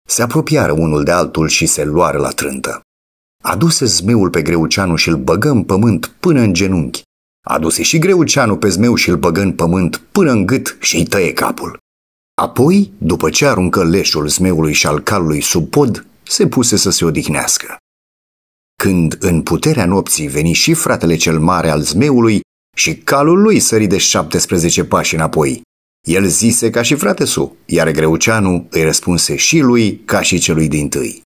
Se 0.08 0.22
apropiară 0.22 0.72
unul 0.72 1.04
de 1.04 1.10
altul 1.10 1.48
și 1.48 1.66
se 1.66 1.84
luară 1.84 2.18
la 2.18 2.28
trântă. 2.28 2.80
Aduse 3.44 3.84
zmeul 3.84 4.30
pe 4.30 4.42
Greuceanu 4.42 4.96
și 4.96 5.08
îl 5.08 5.16
băgă 5.16 5.48
în 5.48 5.64
pământ 5.64 6.06
până 6.06 6.40
în 6.40 6.52
genunchi. 6.52 7.02
Aduse 7.46 7.82
și 7.82 7.98
Greuceanu 7.98 8.56
pe 8.56 8.68
zmeu 8.68 8.94
și 8.94 9.08
îl 9.08 9.16
băgă 9.16 9.40
în 9.40 9.52
pământ 9.52 9.96
până 9.96 10.30
în 10.30 10.46
gât 10.46 10.76
și 10.80 10.96
îi 10.96 11.06
tăie 11.06 11.32
capul. 11.32 11.78
Apoi, 12.42 12.92
după 12.98 13.30
ce 13.30 13.46
aruncă 13.46 13.84
leșul 13.84 14.28
zmeului 14.28 14.72
și 14.72 14.86
al 14.86 15.00
calului 15.00 15.40
sub 15.40 15.68
pod, 15.68 16.06
se 16.22 16.46
puse 16.46 16.76
să 16.76 16.90
se 16.90 17.04
odihnească. 17.04 17.76
Când 18.82 19.16
în 19.20 19.42
puterea 19.42 19.86
nopții 19.86 20.28
veni 20.28 20.52
și 20.52 20.74
fratele 20.74 21.16
cel 21.16 21.38
mare 21.38 21.70
al 21.70 21.80
zmeului 21.80 22.40
și 22.76 22.96
calul 22.96 23.42
lui 23.42 23.60
sări 23.60 23.86
de 23.86 23.98
17 23.98 24.84
pași 24.84 25.14
înapoi, 25.14 25.62
el 26.08 26.26
zise 26.26 26.70
ca 26.70 26.82
și 26.82 26.94
frate 26.94 27.24
su, 27.24 27.56
iar 27.66 27.90
Greuceanu 27.90 28.66
îi 28.70 28.82
răspunse 28.82 29.36
și 29.36 29.58
lui 29.58 29.96
ca 30.04 30.20
și 30.20 30.38
celui 30.38 30.68
din 30.68 30.88
tâi. 30.88 31.22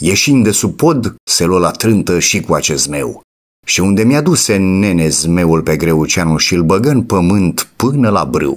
Ieșind 0.00 0.44
de 0.44 0.50
sub 0.50 0.76
pod, 0.76 1.14
se 1.30 1.44
luă 1.44 1.58
la 1.58 1.70
trântă 1.70 2.18
și 2.18 2.40
cu 2.40 2.54
acest 2.54 2.82
zmeu. 2.82 3.20
Și 3.66 3.80
unde 3.80 4.04
mi-a 4.04 4.20
dus 4.20 4.46
nene 4.46 5.08
zmeul 5.08 5.62
pe 5.62 5.76
Greuceanu 5.76 6.36
și 6.36 6.54
îl 6.54 6.62
băgă 6.62 6.90
în 6.90 7.02
pământ 7.02 7.68
până 7.76 8.10
la 8.10 8.24
brâu. 8.24 8.56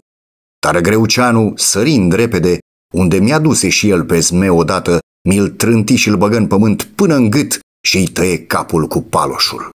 Dar 0.59 0.81
Greuceanu, 0.81 1.53
sărind 1.55 2.13
repede, 2.13 2.57
unde 2.93 3.17
mi-a 3.17 3.39
duse 3.39 3.69
și 3.69 3.89
el 3.89 4.03
pe 4.03 4.19
zmeu 4.19 4.57
odată, 4.57 4.99
mi-l 5.29 5.49
trânti 5.49 5.95
și 5.95 6.09
îl 6.09 6.17
băgă 6.17 6.37
în 6.37 6.47
pământ 6.47 6.83
până 6.83 7.15
în 7.15 7.29
gât 7.29 7.59
și 7.85 7.97
îi 7.97 8.07
tăie 8.07 8.45
capul 8.45 8.87
cu 8.87 9.01
paloșul. 9.01 9.69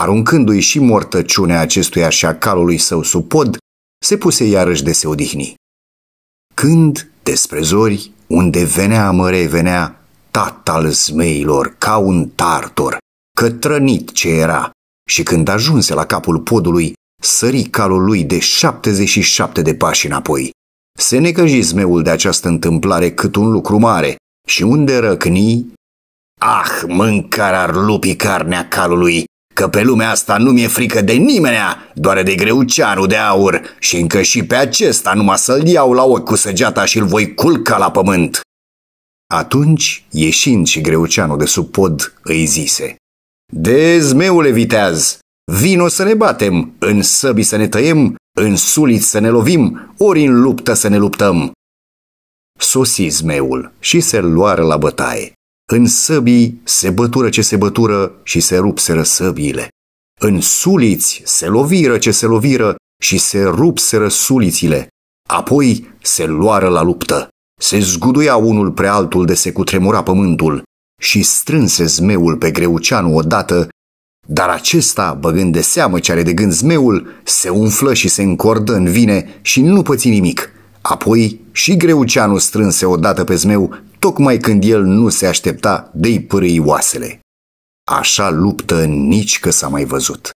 Aruncându-i 0.00 0.60
și 0.60 0.78
mortăciunea 0.78 1.60
acestuia 1.60 2.08
și 2.08 2.26
a 2.26 2.38
calului 2.38 2.78
său 2.78 3.02
sub 3.02 3.28
pod, 3.28 3.56
se 4.04 4.16
puse 4.16 4.44
iarăși 4.44 4.82
de 4.82 4.92
se 4.92 5.06
odihni. 5.06 5.54
Când, 6.54 7.10
despre 7.22 7.60
zori, 7.60 8.10
unde 8.26 8.64
venea 8.64 9.10
măre 9.10 9.46
venea 9.46 10.04
tatăl 10.30 10.90
zmeilor 10.90 11.74
ca 11.78 11.96
un 11.96 12.28
tartor, 12.28 12.98
cătrănit 13.36 14.12
ce 14.12 14.28
era, 14.28 14.70
și 15.10 15.22
când 15.22 15.48
ajunse 15.48 15.94
la 15.94 16.06
capul 16.06 16.40
podului, 16.40 16.92
sări 17.22 17.62
calul 17.62 18.04
lui 18.04 18.24
de 18.24 18.38
77 18.38 19.62
de 19.62 19.74
pași 19.74 20.06
înapoi. 20.06 20.50
Se 20.98 21.18
necăji 21.18 21.60
zmeul 21.60 22.02
de 22.02 22.10
această 22.10 22.48
întâmplare 22.48 23.14
cât 23.14 23.36
un 23.36 23.50
lucru 23.50 23.78
mare 23.78 24.16
și 24.48 24.62
unde 24.62 24.98
răcni... 24.98 25.72
Ah, 26.44 26.82
mâncarea 26.86 27.62
ar 27.62 27.74
lupi 27.74 28.16
carnea 28.16 28.68
calului, 28.68 29.24
că 29.54 29.68
pe 29.68 29.82
lumea 29.82 30.10
asta 30.10 30.36
nu 30.38 30.50
mi-e 30.50 30.66
frică 30.66 31.00
de 31.00 31.12
nimenea, 31.12 31.92
doar 31.94 32.22
de 32.22 32.34
greuceanul 32.34 33.06
de 33.06 33.16
aur 33.16 33.76
și 33.78 33.96
încă 33.96 34.22
și 34.22 34.44
pe 34.44 34.54
acesta 34.54 35.12
numai 35.12 35.38
să-l 35.38 35.66
iau 35.66 35.92
la 35.92 36.04
ochi 36.04 36.24
cu 36.24 36.34
săgeata 36.34 36.84
și-l 36.84 37.04
voi 37.04 37.34
culca 37.34 37.78
la 37.78 37.90
pământ. 37.90 38.40
Atunci, 39.34 40.04
ieșind 40.10 40.66
și 40.66 40.80
greuceanul 40.80 41.38
de 41.38 41.44
sub 41.44 41.70
pod, 41.70 42.14
îi 42.22 42.44
zise 42.44 42.96
De 43.52 43.98
zmeule 43.98 44.50
viteaz, 44.50 45.18
vino 45.52 45.88
să 45.88 46.04
ne 46.04 46.14
batem, 46.14 46.74
în 46.78 47.02
săbii 47.02 47.44
să 47.44 47.56
ne 47.56 47.68
tăiem, 47.68 48.14
în 48.40 48.56
suliți 48.56 49.10
să 49.10 49.18
ne 49.18 49.28
lovim, 49.28 49.94
ori 49.98 50.24
în 50.24 50.40
luptă 50.40 50.72
să 50.72 50.88
ne 50.88 50.96
luptăm. 50.96 51.52
Sosi 52.58 53.08
zmeul 53.08 53.72
și 53.80 54.00
se 54.00 54.20
luară 54.20 54.62
la 54.62 54.76
bătaie. 54.76 55.32
În 55.74 55.86
săbii 55.86 56.60
se 56.64 56.90
bătură 56.90 57.28
ce 57.28 57.42
se 57.42 57.56
bătură 57.56 58.20
și 58.22 58.40
se 58.40 58.56
rupseră 58.56 59.02
săbiile. 59.02 59.68
În 60.20 60.40
suliți 60.40 61.22
se 61.24 61.46
loviră 61.46 61.98
ce 61.98 62.10
se 62.10 62.26
loviră 62.26 62.76
și 63.02 63.18
se 63.18 63.42
rupseră 63.42 64.08
sulițile. 64.08 64.88
Apoi 65.28 65.94
se 66.02 66.26
luară 66.26 66.68
la 66.68 66.82
luptă. 66.82 67.28
Se 67.60 67.78
zguduia 67.78 68.36
unul 68.36 68.72
pre 68.72 68.86
altul 68.86 69.26
de 69.26 69.34
se 69.34 69.52
cutremura 69.52 70.02
pământul 70.02 70.62
și 71.00 71.22
strânse 71.22 71.84
zmeul 71.84 72.36
pe 72.36 72.50
greuceanu 72.50 73.16
odată, 73.16 73.68
dar 74.26 74.48
acesta, 74.48 75.12
băgând 75.20 75.52
de 75.52 75.60
seamă 75.60 75.98
ce 75.98 76.12
are 76.12 76.22
de 76.22 76.32
gând 76.32 76.52
zmeul, 76.52 77.20
se 77.24 77.48
umflă 77.48 77.94
și 77.94 78.08
se 78.08 78.22
încordă 78.22 78.74
în 78.74 78.84
vine 78.84 79.38
și 79.42 79.62
nu 79.62 79.82
păți 79.82 80.08
nimic. 80.08 80.50
Apoi 80.82 81.40
și 81.52 81.76
greuceanu 81.76 82.38
strânse 82.38 82.86
odată 82.86 83.24
pe 83.24 83.34
zmeu, 83.34 83.74
tocmai 83.98 84.38
când 84.38 84.64
el 84.64 84.82
nu 84.82 85.08
se 85.08 85.26
aștepta 85.26 85.90
de-i 85.94 86.20
pârâi 86.20 86.58
oasele. 86.58 87.20
Așa 87.90 88.30
luptă 88.30 88.84
nici 88.84 89.38
că 89.38 89.50
s-a 89.50 89.68
mai 89.68 89.84
văzut. 89.84 90.30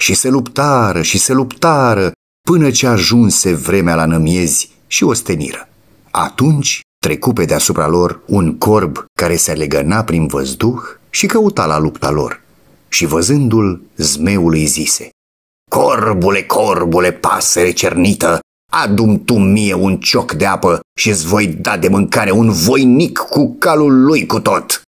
Și 0.00 0.14
se 0.14 0.28
luptară 0.28 1.02
și 1.02 1.18
se 1.18 1.32
luptară 1.32 2.12
până 2.48 2.70
ce 2.70 2.86
ajunse 2.86 3.54
vremea 3.54 3.94
la 3.94 4.04
nămiezi 4.04 4.70
și 4.86 5.04
osteniră. 5.04 5.68
Atunci 6.10 6.80
trecu 6.98 7.32
pe 7.32 7.44
deasupra 7.44 7.86
lor 7.86 8.20
un 8.26 8.58
corb 8.58 9.04
care 9.18 9.36
se 9.36 9.52
legăna 9.52 10.04
prin 10.04 10.26
văzduh 10.26 10.80
și 11.10 11.26
căuta 11.26 11.66
la 11.66 11.78
lupta 11.78 12.10
lor. 12.10 12.42
Și 12.88 13.06
văzându-l, 13.06 13.82
zmeul 13.96 14.52
îi 14.52 14.66
zise, 14.66 15.08
Corbule, 15.70 16.42
corbule, 16.42 17.12
pasăre 17.12 17.70
cernită, 17.70 18.40
adum 18.70 19.24
tu 19.24 19.38
mie 19.38 19.74
un 19.74 20.00
cioc 20.00 20.32
de 20.32 20.46
apă 20.46 20.80
și 20.98 21.08
îți 21.08 21.26
voi 21.26 21.46
da 21.46 21.78
de 21.78 21.88
mâncare 21.88 22.30
un 22.30 22.50
voinic 22.50 23.18
cu 23.18 23.56
calul 23.58 24.04
lui 24.04 24.26
cu 24.26 24.40
tot. 24.40 24.82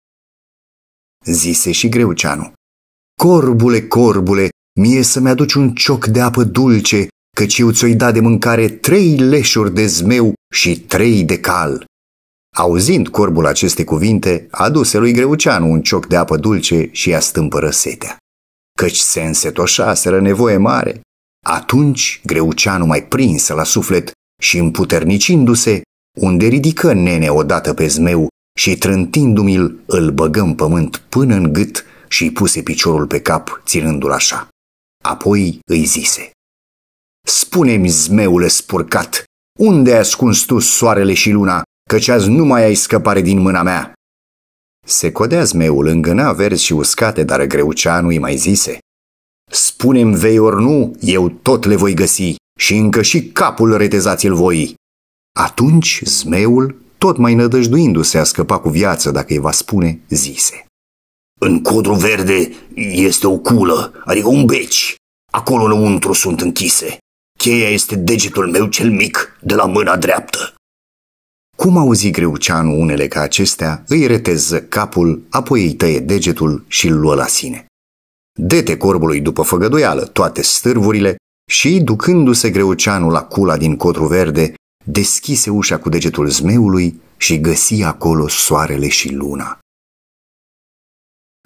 Zise 1.25 1.71
și 1.71 1.89
Greuceanu, 1.89 2.53
Corbule, 3.19 3.87
corbule, 3.87 4.49
mie 4.79 5.01
să-mi 5.01 5.29
aduci 5.29 5.53
un 5.53 5.73
cioc 5.73 6.05
de 6.05 6.21
apă 6.21 6.43
dulce, 6.43 7.07
căci 7.35 7.57
eu 7.57 7.71
ți-o 7.71 7.93
da 7.93 8.11
de 8.11 8.19
mâncare 8.19 8.69
trei 8.69 9.17
leșuri 9.17 9.73
de 9.73 9.85
zmeu 9.85 10.33
și 10.53 10.79
trei 10.79 11.23
de 11.23 11.39
cal. 11.39 11.85
Auzind 12.55 13.07
corbul 13.07 13.45
aceste 13.45 13.83
cuvinte, 13.83 14.47
aduse 14.51 14.97
lui 14.97 15.13
Greuceanu 15.13 15.71
un 15.71 15.81
cioc 15.81 16.05
de 16.05 16.15
apă 16.15 16.37
dulce 16.37 16.89
și 16.91 17.09
i-a 17.09 17.19
stâmpără 17.19 17.69
setea. 17.69 18.17
Căci 18.77 18.97
se 18.97 19.21
însetoșaseră 19.21 20.21
nevoie 20.21 20.57
mare. 20.57 21.01
Atunci 21.51 22.21
Greuceanu 22.25 22.85
mai 22.85 23.03
prinsă 23.03 23.53
la 23.53 23.63
suflet 23.63 24.11
și 24.41 24.57
împuternicindu-se, 24.57 25.81
unde 26.17 26.47
ridică 26.47 26.93
nene 26.93 27.29
odată 27.29 27.73
pe 27.73 27.87
zmeu 27.87 28.27
și 28.59 28.77
trântindu-mi-l 28.77 29.79
îl 29.85 30.11
băgă 30.11 30.41
în 30.41 30.55
pământ 30.55 30.97
până 30.97 31.35
în 31.35 31.53
gât 31.53 31.85
și 32.07 32.23
îi 32.23 32.31
puse 32.31 32.61
piciorul 32.61 33.07
pe 33.07 33.21
cap, 33.21 33.61
ținându-l 33.65 34.11
așa. 34.11 34.47
Apoi 35.03 35.59
îi 35.71 35.85
zise, 35.85 36.31
Spune-mi, 37.27 37.89
zmeule 37.89 38.47
spurcat, 38.47 39.23
unde 39.59 39.93
ai 39.93 39.99
ascuns 39.99 40.41
tu 40.41 40.59
soarele 40.59 41.13
și 41.13 41.31
luna, 41.31 41.63
căci 41.89 42.07
azi 42.07 42.29
nu 42.29 42.45
mai 42.45 42.63
ai 42.63 42.75
scăpare 42.75 43.21
din 43.21 43.39
mâna 43.39 43.63
mea? 43.63 43.93
Se 44.85 45.11
codea 45.11 45.43
zmeul, 45.43 45.87
îngâna 45.87 46.33
verzi 46.33 46.63
și 46.63 46.73
uscate, 46.73 47.23
dar 47.23 47.45
greuceanu 47.45 48.07
îi 48.07 48.19
mai 48.19 48.37
zise. 48.37 48.79
Spune-mi 49.49 50.15
vei 50.15 50.37
ori 50.37 50.63
nu, 50.63 50.95
eu 50.99 51.29
tot 51.29 51.65
le 51.65 51.75
voi 51.75 51.93
găsi 51.93 52.35
și 52.59 52.75
încă 52.75 53.01
și 53.01 53.23
capul 53.23 53.77
retezați-l 53.77 54.33
voi. 54.33 54.73
Atunci 55.39 56.01
zmeul, 56.03 56.75
tot 56.97 57.17
mai 57.17 57.33
nădăjduindu-se 57.33 58.17
a 58.17 58.23
scăpa 58.23 58.59
cu 58.59 58.69
viață 58.69 59.11
dacă 59.11 59.33
îi 59.33 59.39
va 59.39 59.51
spune, 59.51 59.99
zise. 60.09 60.65
În 61.41 61.61
codru 61.61 61.93
verde 61.93 62.51
este 62.91 63.27
o 63.27 63.37
culă, 63.37 63.93
adică 64.05 64.27
un 64.27 64.45
beci. 64.45 64.95
Acolo 65.31 65.63
înăuntru 65.63 66.13
sunt 66.13 66.41
închise. 66.41 66.97
Cheia 67.37 67.69
este 67.69 67.95
degetul 67.95 68.49
meu 68.49 68.67
cel 68.67 68.91
mic, 68.91 69.37
de 69.41 69.55
la 69.55 69.65
mâna 69.65 69.97
dreaptă. 69.97 70.53
Cum 71.57 71.77
auzi 71.77 72.11
Greuceanu 72.11 72.79
unele 72.79 73.07
ca 73.07 73.21
acestea, 73.21 73.83
îi 73.87 74.07
reteză 74.07 74.61
capul, 74.61 75.21
apoi 75.29 75.63
îi 75.63 75.73
tăie 75.73 75.99
degetul 75.99 76.63
și 76.67 76.87
îl 76.87 76.99
luă 76.99 77.15
la 77.15 77.27
sine. 77.27 77.65
Dete 78.41 78.77
corbului 78.77 79.21
după 79.21 79.41
făgăduială 79.41 80.05
toate 80.05 80.41
stârvurile 80.41 81.15
și, 81.51 81.79
ducându-se 81.79 82.49
Greuceanu 82.49 83.09
la 83.09 83.23
cula 83.23 83.57
din 83.57 83.75
cotru 83.75 84.07
verde, 84.07 84.53
deschise 84.85 85.49
ușa 85.49 85.77
cu 85.77 85.89
degetul 85.89 86.29
zmeului 86.29 87.01
și 87.17 87.39
găsi 87.39 87.83
acolo 87.83 88.27
soarele 88.27 88.87
și 88.87 89.13
luna. 89.13 89.59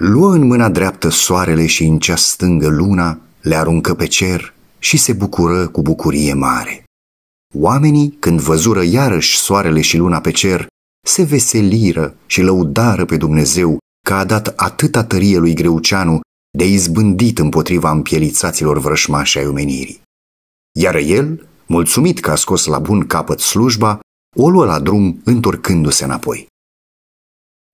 Luă 0.03 0.33
în 0.33 0.47
mâna 0.47 0.69
dreaptă 0.69 1.09
soarele 1.09 1.65
și 1.65 1.83
în 1.83 1.99
cea 1.99 2.15
stângă 2.15 2.67
luna, 2.67 3.19
le 3.41 3.55
aruncă 3.55 3.93
pe 3.93 4.05
cer 4.05 4.53
și 4.79 4.97
se 4.97 5.13
bucură 5.13 5.67
cu 5.67 5.81
bucurie 5.81 6.33
mare. 6.33 6.83
Oamenii, 7.55 8.17
când 8.19 8.39
văzură 8.39 8.83
iarăși 8.83 9.37
soarele 9.37 9.81
și 9.81 9.97
luna 9.97 10.21
pe 10.21 10.31
cer, 10.31 10.67
se 11.07 11.23
veseliră 11.23 12.15
și 12.25 12.41
lăudară 12.41 13.05
pe 13.05 13.17
Dumnezeu 13.17 13.77
că 14.07 14.13
a 14.13 14.25
dat 14.25 14.53
atâta 14.55 15.03
tărie 15.03 15.37
lui 15.37 15.53
Greuceanu 15.53 16.21
de 16.57 16.67
izbândit 16.67 17.39
împotriva 17.39 17.91
împielițaților 17.91 18.79
vrășmași 18.79 19.37
ai 19.37 19.47
omenirii. 19.47 20.01
Iar 20.79 20.95
el, 20.95 21.47
mulțumit 21.65 22.19
că 22.19 22.31
a 22.31 22.35
scos 22.35 22.65
la 22.65 22.79
bun 22.79 23.07
capăt 23.07 23.39
slujba, 23.39 23.99
o 24.35 24.49
luă 24.49 24.65
la 24.65 24.79
drum 24.79 25.21
întorcându-se 25.23 26.03
înapoi. 26.03 26.47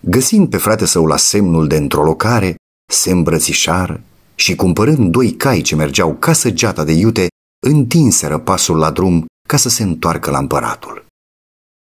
Găsind 0.04 0.50
pe 0.50 0.58
frate 0.58 0.86
său 0.86 1.06
la 1.06 1.18
semnul 1.18 1.68
de 1.68 1.76
întrolocare, 1.76 2.56
se 2.92 3.12
îmbrățișară 3.12 4.04
și 4.36 4.56
cumpărând 4.56 5.12
doi 5.12 5.32
cai 5.32 5.62
ce 5.62 5.76
mergeau 5.76 6.16
ca 6.16 6.34
săgeata 6.34 6.84
de 6.84 6.92
iute, 6.92 7.28
întinseră 7.68 8.40
pasul 8.40 8.78
la 8.78 8.92
drum 8.92 9.26
ca 9.48 9.58
să 9.58 9.70
se 9.70 9.84
întoarcă 9.84 10.32
la 10.32 10.38
împăratul. 10.38 11.06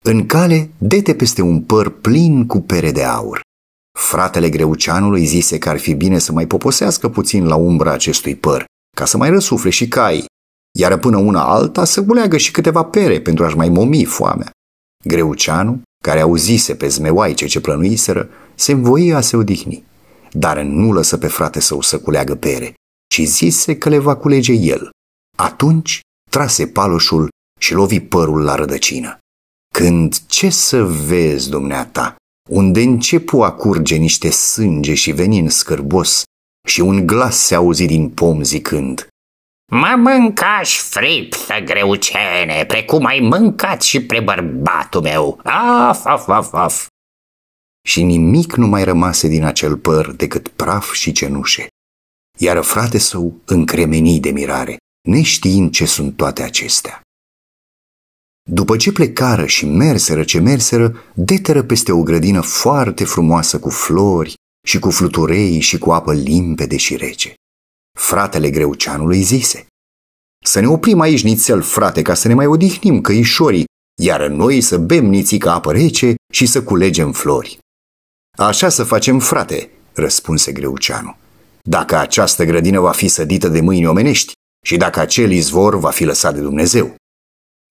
În 0.05 0.26
cale, 0.26 0.71
dete 0.78 1.14
peste 1.14 1.43
un 1.43 1.62
păr 1.62 1.88
plin 1.88 2.47
cu 2.47 2.61
pere 2.61 2.93
de 2.93 3.05
aur. 3.05 3.40
Fratele 3.99 4.49
Greuceanului 4.49 5.25
zise 5.25 5.59
că 5.59 5.69
ar 5.69 5.78
fi 5.78 5.95
bine 5.95 6.19
să 6.19 6.33
mai 6.33 6.47
poposească 6.47 7.09
puțin 7.09 7.47
la 7.47 7.55
umbra 7.55 7.93
acestui 7.93 8.37
păr, 8.37 8.64
ca 8.97 9.05
să 9.05 9.17
mai 9.17 9.31
răsufle 9.31 9.71
și 9.71 9.88
cai, 9.88 10.25
iar 10.78 10.99
până 10.99 11.17
una 11.17 11.45
alta 11.45 11.85
să 11.85 12.00
guleagă 12.00 12.37
și 12.37 12.50
câteva 12.50 12.85
pere 12.85 13.21
pentru 13.21 13.45
a-și 13.45 13.57
mai 13.57 13.69
momi 13.69 14.05
foamea. 14.05 14.50
Greuceanu, 15.05 15.83
care 16.05 16.21
auzise 16.21 16.75
pe 16.75 16.88
zmeoaice 16.88 17.47
ce 17.47 17.61
plănuiseră, 17.61 18.28
se 18.55 18.73
învoie 18.73 19.14
a 19.14 19.21
se 19.21 19.37
odihni, 19.37 19.85
dar 20.33 20.61
nu 20.61 20.93
lăsă 20.93 21.17
pe 21.19 21.26
frate 21.26 21.61
său 21.61 21.81
să 21.81 21.99
culeagă 21.99 22.35
pere, 22.35 22.75
ci 23.14 23.21
zise 23.21 23.78
că 23.78 23.88
le 23.88 23.99
va 23.99 24.17
culege 24.17 24.52
el. 24.52 24.90
Atunci 25.37 26.00
trase 26.31 26.67
paloșul 26.67 27.28
și 27.61 27.75
lovi 27.75 28.00
părul 28.00 28.43
la 28.43 28.55
rădăcină. 28.55 29.19
Când 29.75 30.26
ce 30.26 30.50
să 30.50 30.85
vezi, 30.85 31.50
dumneata, 31.50 32.17
unde 32.49 32.81
începu 32.81 33.43
a 33.43 33.52
curge 33.52 33.97
niște 33.97 34.31
sânge 34.31 34.95
și 34.95 35.12
venin 35.12 35.49
scârbos 35.49 36.23
și 36.67 36.81
un 36.81 37.07
glas 37.07 37.37
se 37.37 37.55
auzi 37.55 37.87
din 37.87 38.09
pom 38.09 38.43
zicând 38.43 39.09
Mă 39.73 39.95
mâncași 39.97 40.81
friptă 40.81 41.61
greucene, 41.64 42.64
precum 42.67 43.05
ai 43.05 43.21
mâncat 43.21 43.83
și 43.83 44.02
pre 44.02 44.21
bărbatul 44.21 45.00
meu. 45.00 45.40
Af, 45.45 46.05
af, 46.05 46.28
af, 46.28 46.52
af. 46.52 46.87
Și 47.87 48.02
nimic 48.02 48.55
nu 48.55 48.67
mai 48.67 48.85
rămase 48.85 49.28
din 49.28 49.45
acel 49.45 49.76
păr 49.76 50.12
decât 50.12 50.49
praf 50.49 50.93
și 50.93 51.12
cenușe. 51.12 51.67
Iar 52.38 52.62
frate 52.62 52.99
său 52.99 53.40
încremeni 53.45 54.21
de 54.21 54.31
mirare, 54.31 54.76
neștiind 55.09 55.73
ce 55.73 55.87
sunt 55.87 56.17
toate 56.17 56.43
acestea. 56.43 57.00
După 58.50 58.76
ce 58.76 58.93
plecară 58.93 59.47
și 59.47 59.67
merseră 59.67 60.25
ce 60.25 60.38
merseră, 60.38 60.95
deteră 61.14 61.62
peste 61.62 61.93
o 61.93 62.02
grădină 62.02 62.40
foarte 62.40 63.05
frumoasă 63.05 63.59
cu 63.59 63.71
flori 63.71 64.35
și 64.67 64.78
cu 64.78 64.90
fluturei 64.90 65.61
și 65.61 65.78
cu 65.78 65.90
apă 65.90 66.14
limpede 66.14 66.76
și 66.76 66.97
rece. 66.97 67.35
Fratele 67.99 68.50
Greuceanului 68.50 69.23
zise, 69.23 69.67
Să 70.45 70.61
ne 70.61 70.69
oprim 70.69 71.00
aici 71.00 71.23
nițel, 71.23 71.62
frate, 71.62 72.02
ca 72.02 72.14
să 72.14 72.28
ne 72.28 72.35
mai 72.35 72.47
odihnim 72.47 73.00
căișorii, 73.00 73.64
iar 74.02 74.26
noi 74.26 74.61
să 74.61 74.78
bem 74.78 75.05
nițică 75.07 75.50
apă 75.50 75.73
rece 75.73 76.14
și 76.33 76.47
să 76.47 76.62
culegem 76.62 77.12
flori. 77.12 77.59
Așa 78.38 78.69
să 78.69 78.85
facem, 78.85 79.19
frate, 79.19 79.71
răspunse 79.93 80.52
Greuceanu. 80.52 81.17
Dacă 81.62 81.99
această 81.99 82.45
grădină 82.45 82.81
va 82.81 82.93
fi 82.93 83.09
sădită 83.09 83.49
de 83.49 83.61
mâini 83.61 83.87
omenești 83.87 84.33
și 84.67 84.76
dacă 84.76 85.00
acel 85.00 85.31
izvor 85.31 85.78
va 85.78 85.90
fi 85.90 86.05
lăsat 86.05 86.35
de 86.35 86.40
Dumnezeu. 86.40 86.95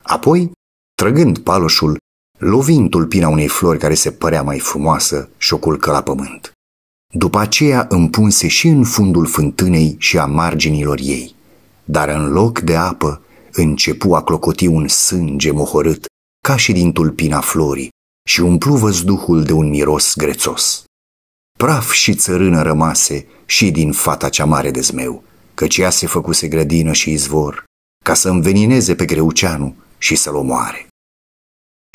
Apoi, 0.03 0.51
trăgând 1.01 1.37
paloșul, 1.37 1.97
lovind 2.39 2.89
tulpina 2.89 3.27
unei 3.27 3.47
flori 3.47 3.79
care 3.79 3.93
se 3.93 4.11
părea 4.11 4.43
mai 4.43 4.59
frumoasă 4.59 5.29
și 5.37 5.53
o 5.53 5.57
culcă 5.57 5.91
la 5.91 6.01
pământ. 6.01 6.51
După 7.13 7.39
aceea 7.39 7.85
împunse 7.89 8.47
și 8.47 8.67
în 8.67 8.83
fundul 8.83 9.25
fântânei 9.25 9.95
și 9.99 10.17
a 10.17 10.25
marginilor 10.25 10.99
ei, 11.01 11.35
dar 11.85 12.09
în 12.09 12.29
loc 12.29 12.59
de 12.59 12.75
apă 12.75 13.21
începu 13.51 14.13
a 14.13 14.23
clocoti 14.23 14.65
un 14.65 14.87
sânge 14.87 15.51
mohorât 15.51 16.05
ca 16.43 16.55
și 16.55 16.71
din 16.71 16.91
tulpina 16.91 17.39
florii 17.39 17.89
și 18.29 18.41
umplu 18.41 18.75
văzduhul 18.75 19.43
de 19.43 19.53
un 19.53 19.69
miros 19.69 20.15
grețos. 20.15 20.83
Praf 21.59 21.91
și 21.91 22.15
țărână 22.15 22.61
rămase 22.61 23.27
și 23.45 23.71
din 23.71 23.91
fata 23.91 24.29
cea 24.29 24.45
mare 24.45 24.71
de 24.71 24.81
zmeu, 24.81 25.23
căci 25.53 25.77
ea 25.77 25.89
se 25.89 26.07
făcuse 26.07 26.47
grădină 26.47 26.93
și 26.93 27.11
izvor, 27.11 27.63
ca 28.03 28.13
să 28.13 28.29
învenineze 28.29 28.95
pe 28.95 29.05
greuceanu 29.05 29.75
și 29.97 30.15
să-l 30.15 30.35
omoare. 30.35 30.86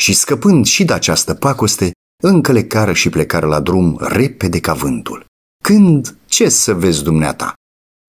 Și 0.03 0.13
scăpând 0.13 0.67
și 0.67 0.85
de 0.85 0.93
această 0.93 1.35
pacoste, 1.35 1.91
încălecară 2.23 2.93
și 2.93 3.11
plecară 3.11 3.47
la 3.47 3.61
drum 3.61 3.97
repede 4.01 4.61
ca 4.61 4.73
vântul. 4.73 5.25
Când, 5.65 6.17
ce 6.27 6.49
să 6.49 6.75
vezi 6.75 7.03
dumneata? 7.03 7.53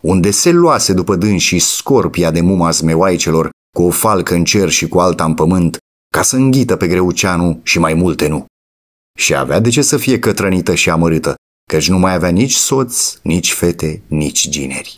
Unde 0.04 0.32
se 0.32 0.52
luase 0.52 0.94
după 0.94 1.38
și 1.38 1.60
scorpia 1.60 2.32
de 2.32 2.42
muma 2.42 2.72
zmeoaicelor, 2.72 3.50
cu 3.76 3.84
o 3.84 3.90
falcă 3.90 4.34
în 4.34 4.44
cer 4.44 4.70
și 4.70 4.88
cu 4.88 5.00
alta 5.00 5.24
în 5.24 5.34
pământ, 5.34 5.78
ca 6.14 6.22
să 6.22 6.36
înghită 6.36 6.76
pe 6.76 6.88
greuceanu 6.88 7.60
și 7.64 7.80
mai 7.80 7.94
multe 7.94 8.28
nu. 8.28 8.46
Și 9.18 9.36
avea 9.36 9.60
de 9.60 9.70
ce 9.70 9.82
să 9.82 9.98
fie 9.98 10.20
cătrănită 10.20 10.76
și 10.76 10.90
amărâtă, 10.90 11.36
căci 11.70 11.90
nu 11.90 11.98
mai 11.98 12.14
avea 12.14 12.30
nici 12.30 12.54
soț, 12.54 13.20
nici 13.22 13.54
fete, 13.54 14.02
nici 14.08 14.50
gineri. 14.50 14.98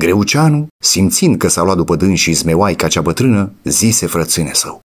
Greuceanu, 0.00 0.66
simțind 0.84 1.38
că 1.38 1.48
s-a 1.48 1.62
luat 1.62 1.76
după 1.76 1.96
dânsii 1.96 2.32
zmeoaica 2.32 2.88
cea 2.88 3.00
bătrână, 3.00 3.52
zise 3.64 4.06
frățâne 4.06 4.52
său. 4.52 4.84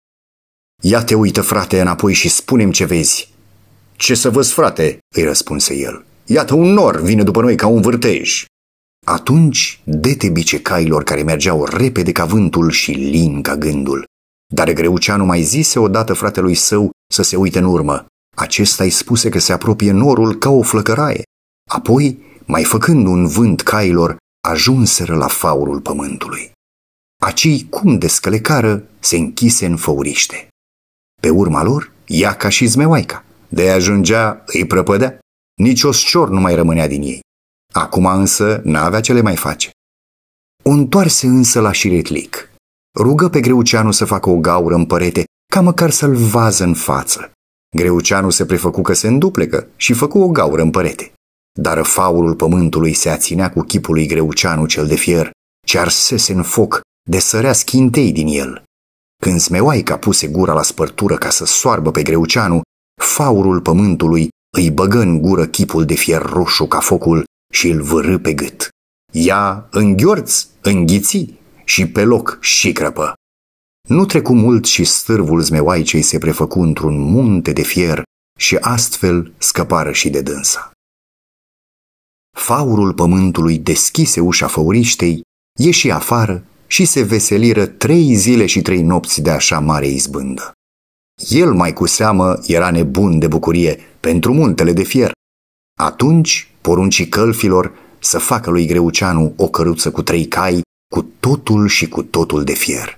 Ia 0.85 1.03
te 1.03 1.15
uită, 1.15 1.41
frate, 1.41 1.81
înapoi 1.81 2.13
și 2.13 2.29
spunem 2.29 2.71
ce 2.71 2.85
vezi. 2.85 3.33
Ce 3.95 4.15
să 4.15 4.29
văz, 4.29 4.51
frate, 4.51 4.97
îi 5.15 5.23
răspunse 5.23 5.75
el. 5.75 6.05
Iată 6.25 6.53
un 6.53 6.73
nor 6.73 7.01
vine 7.01 7.23
după 7.23 7.41
noi 7.41 7.55
ca 7.55 7.67
un 7.67 7.81
vârtej. 7.81 8.45
Atunci 9.05 9.81
dete 9.83 10.29
bice 10.29 10.61
cailor 10.61 11.03
care 11.03 11.23
mergeau 11.23 11.65
repede 11.65 12.11
ca 12.11 12.25
vântul 12.25 12.71
și 12.71 12.91
lin 12.91 13.41
ca 13.41 13.55
gândul. 13.55 14.05
Dar 14.53 14.71
Greuceanu 14.71 15.25
mai 15.25 15.41
zise 15.41 15.79
odată 15.79 16.13
fratelui 16.13 16.55
său 16.55 16.91
să 17.13 17.21
se 17.21 17.35
uite 17.35 17.59
în 17.59 17.65
urmă. 17.65 18.05
Acesta 18.35 18.83
îi 18.83 18.89
spuse 18.89 19.29
că 19.29 19.39
se 19.39 19.53
apropie 19.53 19.91
norul 19.91 20.35
ca 20.35 20.49
o 20.49 20.61
flăcăraie. 20.61 21.23
Apoi, 21.69 22.21
mai 22.45 22.63
făcând 22.63 23.07
un 23.07 23.27
vânt 23.27 23.61
cailor, 23.61 24.17
ajunseră 24.47 25.15
la 25.15 25.27
faurul 25.27 25.81
pământului. 25.81 26.51
Acii, 27.21 27.67
cum 27.69 27.97
descălecară, 27.97 28.83
se 28.99 29.17
închise 29.17 29.65
în 29.65 29.77
făuriște. 29.77 30.47
Pe 31.23 31.29
urma 31.29 31.63
lor, 31.63 31.91
ea 32.05 32.33
ca 32.33 32.49
și 32.49 32.65
zmeoaica. 32.65 33.23
De 33.49 33.69
ajungea, 33.69 34.43
îi 34.45 34.65
prăpădea. 34.65 35.19
Nici 35.61 35.83
o 35.83 35.91
scior 35.91 36.29
nu 36.29 36.39
mai 36.39 36.55
rămânea 36.55 36.87
din 36.87 37.01
ei. 37.01 37.19
Acum 37.73 38.05
însă 38.05 38.61
n-avea 38.63 39.01
ce 39.01 39.13
le 39.13 39.21
mai 39.21 39.35
face. 39.35 39.69
O 40.63 40.69
întoarse 40.69 41.27
însă 41.27 41.59
la 41.59 41.71
șiretlic. 41.71 42.51
Rugă 42.99 43.29
pe 43.29 43.39
Greuceanu 43.39 43.91
să 43.91 44.05
facă 44.05 44.29
o 44.29 44.37
gaură 44.37 44.75
în 44.75 44.85
părete, 44.85 45.23
ca 45.51 45.61
măcar 45.61 45.89
să-l 45.89 46.15
vază 46.15 46.63
în 46.63 46.73
față. 46.73 47.31
Greuceanu 47.77 48.29
se 48.29 48.45
prefăcu 48.45 48.81
că 48.81 48.93
se 48.93 49.07
înduplecă 49.07 49.67
și 49.75 49.93
făcu 49.93 50.19
o 50.19 50.27
gaură 50.27 50.61
în 50.61 50.71
părete. 50.71 51.13
Dar 51.59 51.83
faurul 51.83 52.35
pământului 52.35 52.93
se 52.93 53.09
aținea 53.09 53.51
cu 53.51 53.61
chipul 53.61 53.93
lui 53.93 54.07
Greuceanu 54.07 54.65
cel 54.65 54.87
de 54.87 54.95
fier, 54.95 55.31
ce 55.65 55.79
arsese 55.79 56.33
în 56.33 56.43
foc, 56.43 56.81
de 57.09 57.19
sărea 57.19 57.53
schintei 57.53 58.11
din 58.11 58.27
el. 58.27 58.63
Când 59.23 59.39
Smeoaica 59.39 59.97
puse 59.97 60.27
gura 60.27 60.53
la 60.53 60.61
spărtură 60.61 61.17
ca 61.17 61.29
să 61.29 61.45
soarbă 61.45 61.91
pe 61.91 62.03
Greuceanu, 62.03 62.61
faurul 63.01 63.61
pământului 63.61 64.27
îi 64.57 64.71
băgă 64.71 64.99
în 64.99 65.21
gură 65.21 65.47
chipul 65.47 65.85
de 65.85 65.93
fier 65.93 66.21
roșu 66.21 66.65
ca 66.67 66.79
focul 66.79 67.23
și 67.53 67.67
îl 67.67 67.81
vârâ 67.81 68.19
pe 68.19 68.33
gât. 68.33 68.69
Ea 69.11 69.67
înghiorț, 69.71 70.47
înghiți 70.61 71.33
și 71.63 71.87
pe 71.87 72.03
loc 72.03 72.37
și 72.41 72.71
crăpă. 72.71 73.13
Nu 73.89 74.05
trecu 74.05 74.33
mult 74.33 74.65
și 74.65 74.83
stârvul 74.83 75.41
zmeoaicei 75.41 76.01
se 76.01 76.17
prefăcu 76.17 76.59
într-un 76.59 76.99
munte 76.99 77.53
de 77.53 77.61
fier 77.61 78.03
și 78.39 78.55
astfel 78.55 79.33
scăpară 79.37 79.91
și 79.91 80.09
de 80.09 80.21
dânsa. 80.21 80.71
Faurul 82.37 82.93
pământului 82.93 83.57
deschise 83.57 84.19
ușa 84.19 84.47
făuriștei, 84.47 85.21
ieși 85.59 85.91
afară 85.91 86.45
și 86.67 86.85
se 86.85 87.01
veseliră 87.01 87.65
trei 87.65 88.15
zile 88.15 88.45
și 88.45 88.61
trei 88.61 88.81
nopți 88.81 89.21
de 89.21 89.29
așa 89.29 89.59
mare 89.59 89.87
izbândă. 89.87 90.51
El 91.29 91.53
mai 91.53 91.73
cu 91.73 91.85
seamă 91.85 92.39
era 92.45 92.71
nebun 92.71 93.19
de 93.19 93.27
bucurie 93.27 93.79
pentru 93.99 94.33
muntele 94.33 94.73
de 94.73 94.83
fier. 94.83 95.11
Atunci 95.79 96.51
porunci 96.61 97.09
călfilor 97.09 97.71
să 97.99 98.17
facă 98.17 98.49
lui 98.49 98.65
Greuceanu 98.65 99.33
o 99.37 99.47
căruță 99.47 99.91
cu 99.91 100.01
trei 100.01 100.25
cai, 100.27 100.61
cu 100.93 101.01
totul 101.19 101.67
și 101.67 101.87
cu 101.87 102.03
totul 102.03 102.43
de 102.43 102.53
fier. 102.53 102.95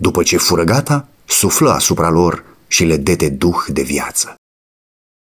După 0.00 0.22
ce 0.22 0.36
fură 0.36 0.64
gata, 0.64 1.08
suflă 1.24 1.70
asupra 1.70 2.10
lor 2.10 2.44
și 2.66 2.84
le 2.84 2.96
dete 2.96 3.28
duh 3.28 3.64
de 3.68 3.82
viață. 3.82 4.34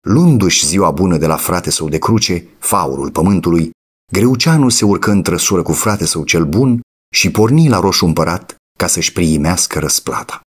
Luându-și 0.07 0.67
ziua 0.67 0.91
bună 0.91 1.17
de 1.17 1.27
la 1.27 1.37
frate 1.37 1.71
său 1.71 1.89
de 1.89 1.99
cruce, 1.99 2.45
faurul 2.59 3.11
pământului, 3.11 3.71
Greuceanu 4.13 4.69
se 4.69 4.85
urcă 4.85 5.11
în 5.11 5.23
trăsură 5.23 5.63
cu 5.63 5.73
frate 5.73 6.07
său 6.07 6.25
cel 6.25 6.45
bun 6.45 6.81
și 7.15 7.31
porni 7.31 7.69
la 7.69 7.81
roșu 7.81 8.05
împărat 8.05 8.57
ca 8.79 8.87
să-și 8.87 9.13
primească 9.13 9.79
răsplata. 9.79 10.41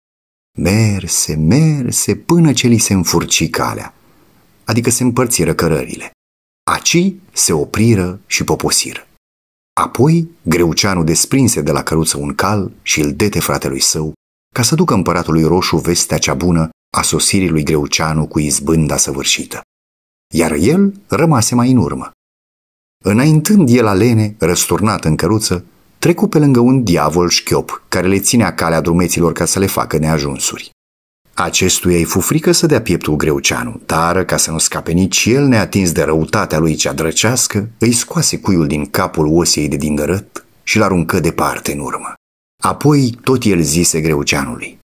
Merse, 0.59 1.35
merse, 1.35 2.17
până 2.17 2.53
ce 2.53 2.67
li 2.67 2.79
se 2.79 2.93
înfurci 2.93 3.51
calea, 3.51 3.95
adică 4.65 4.91
se 4.91 5.03
împărțiră 5.03 5.55
cărările. 5.55 6.11
Aci 6.71 7.13
se 7.33 7.53
opriră 7.53 8.21
și 8.27 8.45
poposiră. 8.45 9.07
Apoi, 9.81 10.29
Greuceanu 10.43 11.05
desprinse 11.05 11.61
de 11.61 11.73
la 11.73 11.83
căruță 11.83 12.19
un 12.19 12.35
cal 12.35 12.73
și 12.83 13.01
îl 13.01 13.13
dete 13.13 13.41
fratelui 13.41 13.81
său, 13.81 14.13
ca 14.55 14.63
să 14.63 14.75
ducă 14.75 14.95
împăratului 14.95 15.45
roșu 15.45 15.77
vestea 15.77 16.19
cea 16.19 16.35
bună 16.35 16.69
a 16.97 17.03
sosirii 17.03 17.49
lui 17.49 17.63
Greuceanu 17.63 18.27
cu 18.27 18.39
izbânda 18.39 18.97
săvârșită. 18.97 19.61
Iar 20.35 20.53
el 20.53 21.01
rămase 21.07 21.55
mai 21.55 21.71
în 21.71 21.77
urmă. 21.77 22.11
Înaintând 23.05 23.69
el 23.69 23.87
alene, 23.87 24.35
răsturnat 24.39 25.05
în 25.05 25.17
căruță, 25.17 25.65
trecu 25.99 26.29
pe 26.29 26.39
lângă 26.39 26.61
un 26.61 26.83
diavol 26.83 27.29
șchiop 27.29 27.83
care 27.89 28.09
le 28.09 28.19
ținea 28.19 28.55
calea 28.55 28.81
drumeților 28.81 29.33
ca 29.33 29.45
să 29.45 29.59
le 29.59 29.67
facă 29.67 29.99
neajunsuri. 29.99 30.71
Acestuia 31.35 31.97
îi 31.97 32.05
fu 32.05 32.21
frică 32.21 32.53
să 32.53 32.67
dea 32.67 32.81
pieptul 32.81 33.17
greuceanu, 33.17 33.81
dar, 33.87 34.25
ca 34.25 34.37
să 34.37 34.51
nu 34.51 34.59
scape 34.59 34.93
nici 34.93 35.25
el 35.25 35.47
neatins 35.47 35.93
de 35.93 36.03
răutatea 36.03 36.59
lui 36.59 36.75
cea 36.75 36.93
drăcească, 36.93 37.69
îi 37.79 37.93
scoase 37.93 38.39
cuiul 38.39 38.67
din 38.67 38.87
capul 38.87 39.37
osiei 39.37 39.69
de 39.69 39.77
dindărăt 39.77 40.47
și 40.63 40.79
l-aruncă 40.79 41.21
departe 41.21 41.73
în 41.73 41.79
urmă. 41.79 42.15
Apoi 42.63 43.19
tot 43.23 43.45
el 43.45 43.63
zise 43.63 44.01
greuceanului. 44.01 44.79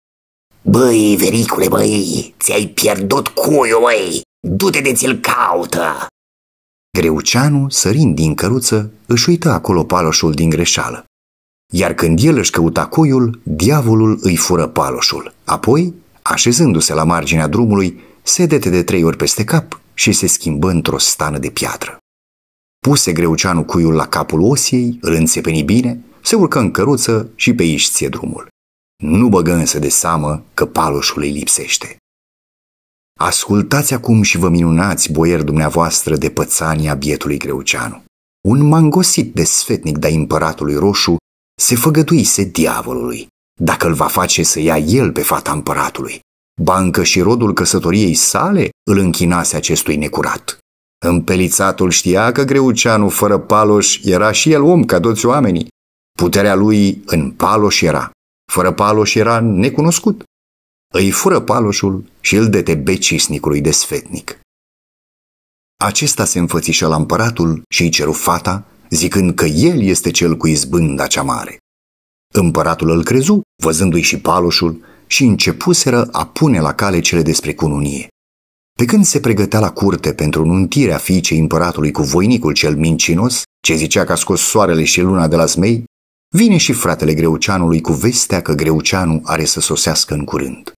Băi, 0.63 1.17
vericule, 1.19 1.69
băi, 1.69 2.35
ți-ai 2.39 2.67
pierdut 2.67 3.29
cuiul, 3.29 3.81
băi, 3.81 4.23
du-te 4.49 4.81
de 4.81 4.93
ți-l 4.93 5.21
caută! 5.21 6.07
Greuceanu, 6.99 7.69
sărind 7.69 8.15
din 8.15 8.35
căruță, 8.35 8.93
își 9.07 9.29
uită 9.29 9.51
acolo 9.51 9.85
paloșul 9.85 10.33
din 10.33 10.49
greșeală. 10.49 11.05
Iar 11.73 11.95
când 11.95 12.19
el 12.23 12.37
își 12.37 12.51
căuta 12.51 12.87
cuiul, 12.87 13.41
diavolul 13.43 14.19
îi 14.21 14.37
fură 14.37 14.67
paloșul. 14.67 15.35
Apoi, 15.45 15.95
așezându-se 16.23 16.95
la 16.95 17.05
marginea 17.05 17.47
drumului, 17.47 18.01
se 18.23 18.47
dete 18.47 18.71
de 18.71 18.83
trei 18.83 19.03
ori 19.03 19.17
peste 19.17 19.45
cap 19.45 19.81
și 19.95 20.13
se 20.13 20.27
schimbă 20.27 20.71
într-o 20.71 20.99
stană 20.99 21.39
de 21.39 21.51
piatră. 21.51 21.97
Puse 22.79 23.13
Greuceanu 23.13 23.65
cuiul 23.65 23.95
la 23.95 24.07
capul 24.07 24.41
osiei, 24.41 24.99
îl 25.01 25.13
înțepeni 25.13 25.63
bine, 25.63 26.05
se 26.23 26.37
urcă 26.37 26.59
în 26.59 26.71
căruță 26.71 27.31
și 27.35 27.55
pe 27.55 27.63
aici 27.63 27.89
ție 27.89 28.09
drumul. 28.09 28.49
Nu 29.03 29.29
băgă 29.29 29.53
însă 29.53 29.79
de 29.79 29.89
seamă 29.89 30.45
că 30.55 30.67
paloșul 30.67 31.23
îi 31.23 31.31
lipsește. 31.31 31.97
Ascultați 33.21 33.95
acum 33.95 34.23
și 34.23 34.39
vă 34.39 34.49
minunați, 34.49 35.13
boieri 35.13 35.45
dumneavoastră, 35.45 36.17
de 36.17 36.31
pățania 36.31 36.95
bietului 36.95 37.39
Greuceanu. 37.39 38.03
Un 38.49 38.69
mangosit 38.69 39.35
de 39.35 39.45
sfetnic 39.45 39.99
de 39.99 40.09
împăratului 40.09 40.75
roșu 40.75 41.17
se 41.61 41.75
făgăduise 41.75 42.45
diavolului, 42.45 43.27
dacă 43.61 43.87
îl 43.87 43.95
va 43.95 44.07
face 44.07 44.43
să 44.43 44.61
ia 44.61 44.77
el 44.77 45.13
pe 45.13 45.23
fata 45.23 45.53
împăratului. 45.53 46.21
Bancă 46.63 47.03
și 47.03 47.21
rodul 47.21 47.53
căsătoriei 47.53 48.15
sale 48.15 48.71
îl 48.91 48.99
închinase 48.99 49.57
acestui 49.57 49.97
necurat. 49.97 50.59
Împelițatul 51.07 51.91
știa 51.91 52.33
că 52.33 52.45
Greuceanu, 52.45 53.09
fără 53.09 53.39
paloș, 53.39 53.99
era 54.03 54.33
și 54.33 54.53
el 54.53 54.63
om 54.63 54.85
ca 54.85 55.01
toți 55.01 55.27
oamenii. 55.27 55.69
Puterea 56.19 56.55
lui 56.55 57.03
în 57.07 57.31
paloș 57.31 57.81
era, 57.81 58.11
fără 58.53 58.73
paloș 58.73 59.15
era 59.15 59.41
necunoscut. 59.41 60.23
Îi 60.95 61.11
fură 61.11 61.41
paloșul 61.41 62.05
și 62.21 62.37
îl 62.37 62.49
dete 62.49 62.75
becisnicului 62.75 63.61
de 63.61 63.71
sfetnic. 63.71 64.41
Acesta 65.85 66.25
se 66.25 66.39
înfățișă 66.39 66.87
la 66.87 66.97
împăratul 66.97 67.63
și 67.69 67.83
îi 67.83 67.89
ceru 67.89 68.13
fata, 68.13 68.65
zicând 68.91 69.35
că 69.35 69.45
el 69.45 69.83
este 69.83 70.11
cel 70.11 70.37
cu 70.37 70.47
izbânda 70.47 71.07
cea 71.07 71.23
mare. 71.23 71.59
Împăratul 72.35 72.91
îl 72.91 73.05
crezu, 73.05 73.41
văzându-i 73.63 74.01
și 74.01 74.19
paloșul, 74.19 74.85
și 75.07 75.25
începuseră 75.25 76.09
a 76.13 76.27
pune 76.27 76.61
la 76.61 76.75
cale 76.75 77.01
cele 77.01 77.23
despre 77.23 77.55
cununie. 77.55 78.09
Pe 78.79 78.85
când 78.85 79.05
se 79.05 79.21
pregătea 79.21 79.61
la 79.61 79.71
curte 79.71 80.15
pentru 80.15 80.45
nuntirea 80.45 80.97
fiicei 80.97 81.39
împăratului 81.39 81.91
cu 81.91 82.03
voinicul 82.03 82.53
cel 82.53 82.77
mincinos, 82.77 83.43
ce 83.63 83.75
zicea 83.75 84.05
că 84.05 84.13
a 84.13 84.15
scos 84.15 84.41
soarele 84.41 84.85
și 84.85 85.01
luna 85.01 85.29
de 85.29 85.37
la 85.37 85.45
zmei, 85.45 85.85
vine 86.37 86.57
și 86.57 86.73
fratele 86.73 87.15
Greuceanului 87.15 87.81
cu 87.81 87.93
vestea 87.93 88.43
că 88.43 88.53
Greuceanu 88.53 89.21
are 89.25 89.45
să 89.45 89.61
sosească 89.61 90.15
în 90.15 90.25
curând. 90.25 90.73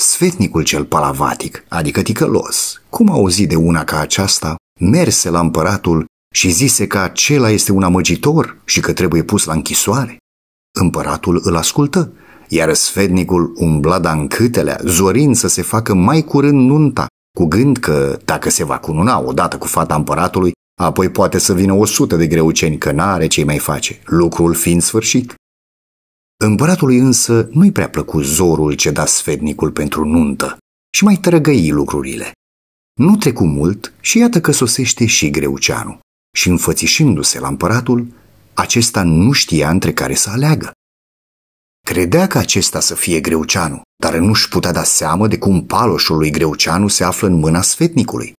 Sfetnicul 0.00 0.62
cel 0.62 0.84
palavatic, 0.84 1.64
adică 1.68 2.02
ticălos, 2.02 2.82
cum 2.88 3.10
a 3.10 3.12
auzit 3.12 3.48
de 3.48 3.56
una 3.56 3.84
ca 3.84 4.00
aceasta, 4.00 4.56
merse 4.80 5.30
la 5.30 5.40
împăratul 5.40 6.04
și 6.34 6.50
zise 6.50 6.86
că 6.86 6.98
acela 6.98 7.50
este 7.50 7.72
un 7.72 7.82
amăgitor 7.82 8.60
și 8.64 8.80
că 8.80 8.92
trebuie 8.92 9.22
pus 9.22 9.44
la 9.44 9.52
închisoare. 9.52 10.16
Împăratul 10.78 11.40
îl 11.44 11.56
ascultă, 11.56 12.12
iar 12.48 12.74
sfetnicul 12.74 13.52
umbla 13.56 14.12
în 14.12 14.28
câtelea, 14.28 14.80
zorind 14.84 15.36
să 15.36 15.48
se 15.48 15.62
facă 15.62 15.94
mai 15.94 16.22
curând 16.22 16.68
nunta, 16.68 17.06
cu 17.38 17.44
gând 17.44 17.76
că, 17.76 18.18
dacă 18.24 18.50
se 18.50 18.64
va 18.64 18.78
cununa 18.78 19.20
odată 19.20 19.58
cu 19.58 19.66
fata 19.66 19.94
împăratului, 19.94 20.52
apoi 20.80 21.08
poate 21.08 21.38
să 21.38 21.54
vină 21.54 21.72
o 21.72 21.84
sută 21.84 22.16
de 22.16 22.26
greuceni 22.26 22.78
că 22.78 22.92
n-are 22.92 23.26
ce 23.26 23.44
mai 23.44 23.58
face, 23.58 24.00
lucrul 24.04 24.54
fiind 24.54 24.82
sfârșit. 24.82 25.34
Împăratului 26.42 26.98
însă 26.98 27.48
nu-i 27.50 27.72
prea 27.72 27.88
plăcut 27.88 28.24
zorul 28.24 28.72
ce 28.72 28.90
da 28.90 29.06
sfetnicul 29.06 29.70
pentru 29.70 30.04
nuntă 30.04 30.56
și 30.96 31.04
mai 31.04 31.16
tărăgăi 31.16 31.70
lucrurile. 31.70 32.32
Nu 33.00 33.16
trecu 33.16 33.44
mult 33.46 33.92
și 34.00 34.18
iată 34.18 34.40
că 34.40 34.52
sosește 34.52 35.06
și 35.06 35.30
Greuceanu 35.30 35.98
și 36.36 36.48
înfățișându-se 36.48 37.38
la 37.40 37.48
împăratul, 37.48 38.06
acesta 38.54 39.02
nu 39.02 39.32
știa 39.32 39.70
între 39.70 39.92
care 39.92 40.14
să 40.14 40.30
aleagă. 40.30 40.70
Credea 41.86 42.26
că 42.26 42.38
acesta 42.38 42.80
să 42.80 42.94
fie 42.94 43.20
Greuceanu, 43.20 43.82
dar 44.02 44.16
nu-și 44.16 44.48
putea 44.48 44.72
da 44.72 44.82
seamă 44.82 45.28
de 45.28 45.38
cum 45.38 45.66
paloșul 45.66 46.16
lui 46.16 46.30
Greuceanu 46.30 46.88
se 46.88 47.04
află 47.04 47.28
în 47.28 47.34
mâna 47.34 47.62
sfetnicului. 47.62 48.32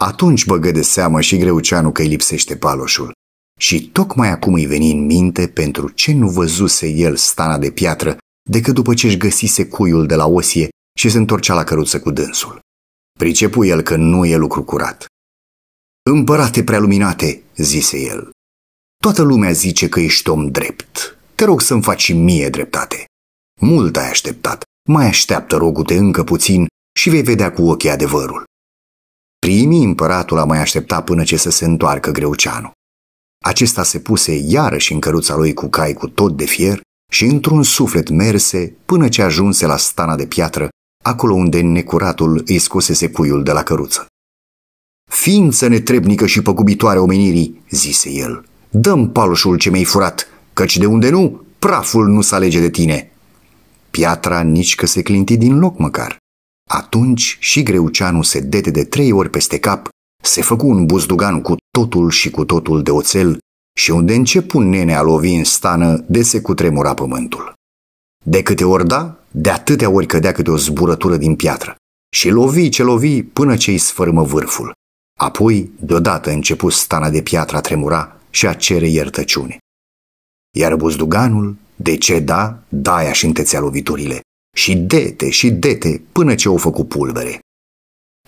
Atunci 0.00 0.46
băgă 0.46 0.70
de 0.70 0.82
seamă 0.82 1.20
și 1.20 1.38
Greuceanu 1.38 1.92
că 1.92 2.02
îi 2.02 2.08
lipsește 2.08 2.56
paloșul. 2.56 3.12
Și 3.60 3.88
tocmai 3.88 4.28
acum 4.28 4.52
îi 4.54 4.66
veni 4.66 4.90
în 4.90 5.04
minte 5.04 5.48
pentru 5.48 5.88
ce 5.88 6.12
nu 6.12 6.28
văzuse 6.28 6.88
el 6.88 7.16
stana 7.16 7.58
de 7.58 7.70
piatră 7.70 8.18
decât 8.50 8.74
după 8.74 8.94
ce 8.94 9.06
își 9.06 9.16
găsise 9.16 9.66
cuiul 9.66 10.06
de 10.06 10.14
la 10.14 10.26
osie 10.26 10.68
și 10.98 11.08
se 11.08 11.18
întorcea 11.18 11.54
la 11.54 11.64
căruță 11.64 12.00
cu 12.00 12.10
dânsul. 12.10 12.60
Pricepu 13.18 13.64
el 13.64 13.82
că 13.82 13.96
nu 13.96 14.24
e 14.24 14.36
lucru 14.36 14.64
curat. 14.64 15.06
Împărate 16.10 16.64
prealuminate, 16.64 17.42
zise 17.56 17.98
el, 17.98 18.30
toată 19.02 19.22
lumea 19.22 19.52
zice 19.52 19.88
că 19.88 20.00
ești 20.00 20.28
om 20.28 20.50
drept. 20.50 21.18
Te 21.34 21.44
rog 21.44 21.60
să-mi 21.60 21.82
faci 21.82 22.00
și 22.00 22.12
mie 22.12 22.48
dreptate. 22.48 23.04
Mult 23.60 23.96
ai 23.96 24.08
așteptat, 24.08 24.62
mai 24.88 25.06
așteaptă 25.06 25.56
rogute 25.56 25.96
încă 25.96 26.24
puțin 26.24 26.66
și 26.98 27.10
vei 27.10 27.22
vedea 27.22 27.52
cu 27.52 27.62
ochii 27.62 27.90
adevărul. 27.90 28.44
Primii 29.38 29.84
împăratul 29.84 30.38
a 30.38 30.44
mai 30.44 30.58
așteptat 30.58 31.04
până 31.04 31.24
ce 31.24 31.36
să 31.36 31.50
se 31.50 31.64
întoarcă 31.64 32.10
Greuceanu. 32.10 32.70
Acesta 33.44 33.82
se 33.82 33.98
puse 33.98 34.32
iarăși 34.46 34.92
în 34.92 35.00
căruța 35.00 35.36
lui 35.36 35.54
cu 35.54 35.68
cai 35.68 35.92
cu 35.92 36.08
tot 36.08 36.36
de 36.36 36.44
fier 36.44 36.80
și 37.12 37.24
într-un 37.24 37.62
suflet 37.62 38.08
merse 38.08 38.74
până 38.84 39.08
ce 39.08 39.22
ajunse 39.22 39.66
la 39.66 39.76
stana 39.76 40.16
de 40.16 40.26
piatră, 40.26 40.68
acolo 41.04 41.34
unde 41.34 41.60
necuratul 41.60 42.42
îi 42.46 42.58
scosese 42.58 43.10
cuiul 43.10 43.42
de 43.42 43.52
la 43.52 43.62
căruță. 43.62 44.06
Ființă 45.10 45.66
netrebnică 45.66 46.26
și 46.26 46.42
păgubitoare 46.42 46.98
omenirii, 46.98 47.62
zise 47.70 48.10
el, 48.10 48.44
dăm 48.70 49.10
paloșul 49.10 49.58
ce 49.58 49.70
mi-ai 49.70 49.84
furat, 49.84 50.28
căci 50.52 50.76
de 50.76 50.86
unde 50.86 51.10
nu, 51.10 51.44
praful 51.58 52.08
nu 52.08 52.20
se 52.20 52.34
alege 52.34 52.60
de 52.60 52.70
tine. 52.70 53.12
Piatra 53.90 54.40
nici 54.40 54.74
că 54.74 54.86
se 54.86 55.02
clinti 55.02 55.36
din 55.36 55.58
loc 55.58 55.78
măcar. 55.78 56.16
Atunci 56.70 57.36
și 57.40 57.62
Greuceanu 57.62 58.22
se 58.22 58.40
dete 58.40 58.70
de 58.70 58.84
trei 58.84 59.12
ori 59.12 59.30
peste 59.30 59.58
cap, 59.58 59.88
se 60.20 60.42
făcu 60.42 60.66
un 60.66 60.86
buzdugan 60.86 61.42
cu 61.42 61.54
totul 61.70 62.10
și 62.10 62.30
cu 62.30 62.44
totul 62.44 62.82
de 62.82 62.90
oțel 62.90 63.38
și 63.78 63.90
unde 63.90 64.14
începu 64.14 64.58
nene 64.58 64.94
a 64.94 65.02
lovi 65.02 65.34
în 65.34 65.44
stană, 65.44 66.04
de 66.08 66.22
se 66.22 66.40
cutremura 66.40 66.94
pământul. 66.94 67.52
De 68.24 68.42
câte 68.42 68.64
ori 68.64 68.86
da, 68.86 69.18
de 69.30 69.50
atâtea 69.50 69.90
ori 69.90 70.06
cădea 70.06 70.32
câte 70.32 70.50
o 70.50 70.56
zburătură 70.56 71.16
din 71.16 71.36
piatră 71.36 71.76
și 72.16 72.28
lovi 72.28 72.68
ce 72.68 72.82
lovi 72.82 73.22
până 73.22 73.56
ce 73.56 73.70
îi 73.70 73.78
sfărâmă 73.78 74.22
vârful. 74.22 74.72
Apoi, 75.18 75.70
deodată 75.80 76.30
începu 76.30 76.68
stana 76.68 77.10
de 77.10 77.22
piatră 77.22 77.56
a 77.56 77.60
tremura 77.60 78.16
și 78.30 78.46
a 78.46 78.52
cere 78.52 78.88
iertăciune. 78.88 79.58
Iar 80.56 80.76
buzduganul, 80.76 81.56
de 81.76 81.96
ce 81.96 82.20
da, 82.20 82.58
daia 82.68 83.12
și 83.12 83.26
întețea 83.26 83.60
loviturile 83.60 84.20
și 84.56 84.76
dete 84.76 85.30
și 85.30 85.50
dete 85.50 86.02
până 86.12 86.34
ce 86.34 86.48
o 86.48 86.56
făcut 86.56 86.88
pulbere. 86.88 87.40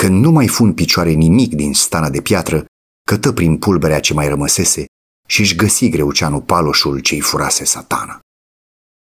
Când 0.02 0.24
nu 0.24 0.30
mai 0.30 0.48
fu 0.48 0.64
în 0.64 0.74
picioare 0.74 1.10
nimic 1.10 1.54
din 1.54 1.74
stana 1.74 2.10
de 2.10 2.20
piatră, 2.20 2.64
cătă 3.06 3.32
prin 3.32 3.58
pulberea 3.58 4.00
ce 4.00 4.14
mai 4.14 4.28
rămăsese 4.28 4.84
și 5.28 5.40
își 5.40 5.54
găsi 5.54 5.88
greuceanu 5.88 6.40
paloșul 6.40 6.98
ce-i 6.98 7.20
furase 7.20 7.64
satana. 7.64 8.20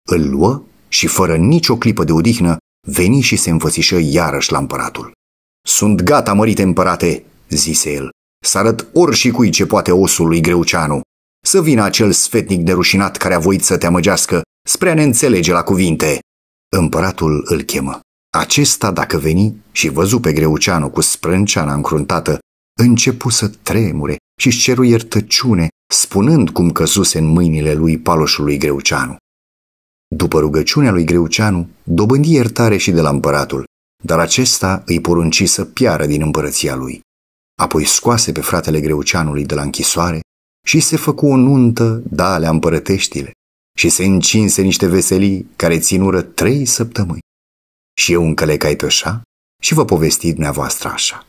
Îl 0.09 0.31
luă 0.31 0.63
și 0.89 1.07
fără 1.07 1.37
nicio 1.37 1.77
clipă 1.77 2.05
de 2.05 2.13
odihnă 2.13 2.57
veni 2.89 3.21
și 3.21 3.37
se 3.37 3.51
înfățișă 3.51 3.99
iarăși 4.03 4.53
la 4.53 4.59
împăratul. 4.59 5.13
Sunt 5.67 6.03
gata, 6.03 6.33
mărite 6.33 6.63
împărate, 6.63 7.25
zise 7.49 7.93
el, 7.93 8.11
să 8.45 8.59
arăt 8.59 8.89
și 9.13 9.31
cui 9.31 9.51
ce 9.51 9.67
poate 9.67 9.93
osul 9.93 10.27
lui 10.27 10.41
Greuceanu, 10.41 11.01
să 11.45 11.63
vină 11.63 11.83
acel 11.83 12.13
sfetnic 12.13 12.67
nerușinat 12.67 13.17
care 13.17 13.35
a 13.35 13.39
voit 13.39 13.65
să 13.65 13.79
te 13.79 13.87
amăgească 13.87 14.43
spre 14.69 14.91
a 14.91 14.95
ne 14.95 15.03
înțelege 15.03 15.53
la 15.53 15.63
cuvinte. 15.63 16.19
Împăratul 16.77 17.43
îl 17.45 17.63
chemă. 17.63 18.01
Acesta, 18.31 18.91
dacă 18.91 19.19
veni 19.19 19.63
și 19.73 19.89
văzu 19.89 20.21
pe 20.21 20.33
Greuceanu 20.33 20.91
cu 20.91 21.01
sprânceana 21.01 21.75
încruntată, 21.75 22.39
începu 22.81 23.29
să 23.29 23.49
tremure 23.49 24.17
și-și 24.41 24.61
ceru 24.61 24.83
iertăciune, 24.83 25.69
spunând 25.93 26.51
cum 26.51 26.71
căzuse 26.71 27.19
în 27.19 27.27
mâinile 27.27 27.75
lui 27.75 27.99
paloșului 27.99 28.59
Greuceanu. 28.59 29.17
După 30.17 30.39
rugăciunea 30.39 30.91
lui 30.91 31.05
Greuceanu, 31.05 31.69
dobândi 31.83 32.33
iertare 32.33 32.77
și 32.77 32.91
de 32.91 33.01
la 33.01 33.11
împăratul, 33.11 33.65
dar 34.05 34.19
acesta 34.19 34.83
îi 34.87 35.01
porunci 35.01 35.49
să 35.49 35.65
piară 35.65 36.07
din 36.07 36.23
împărăția 36.23 36.75
lui. 36.75 37.01
Apoi 37.59 37.85
scoase 37.85 38.33
pe 38.33 38.41
fratele 38.41 38.81
Greuceanului 38.81 39.45
de 39.45 39.55
la 39.55 39.63
închisoare 39.63 40.21
și 40.67 40.81
se 40.81 40.97
făcu 40.97 41.27
o 41.27 41.37
nuntă 41.37 42.03
de 42.11 42.23
alea 42.23 42.51
împărăteștile 42.51 43.31
și 43.79 43.89
se 43.89 44.05
încinse 44.05 44.63
niște 44.63 44.87
veselii 44.87 45.51
care 45.57 45.79
ținură 45.79 46.23
trei 46.23 46.65
săptămâni. 46.65 47.21
Și 48.01 48.13
eu 48.13 48.25
încălecai 48.25 48.77
pe 48.77 48.85
așa 48.85 49.23
și 49.63 49.75
vă 49.75 49.85
povesti 49.85 50.33
dumneavoastră 50.33 50.89
așa. 50.89 51.27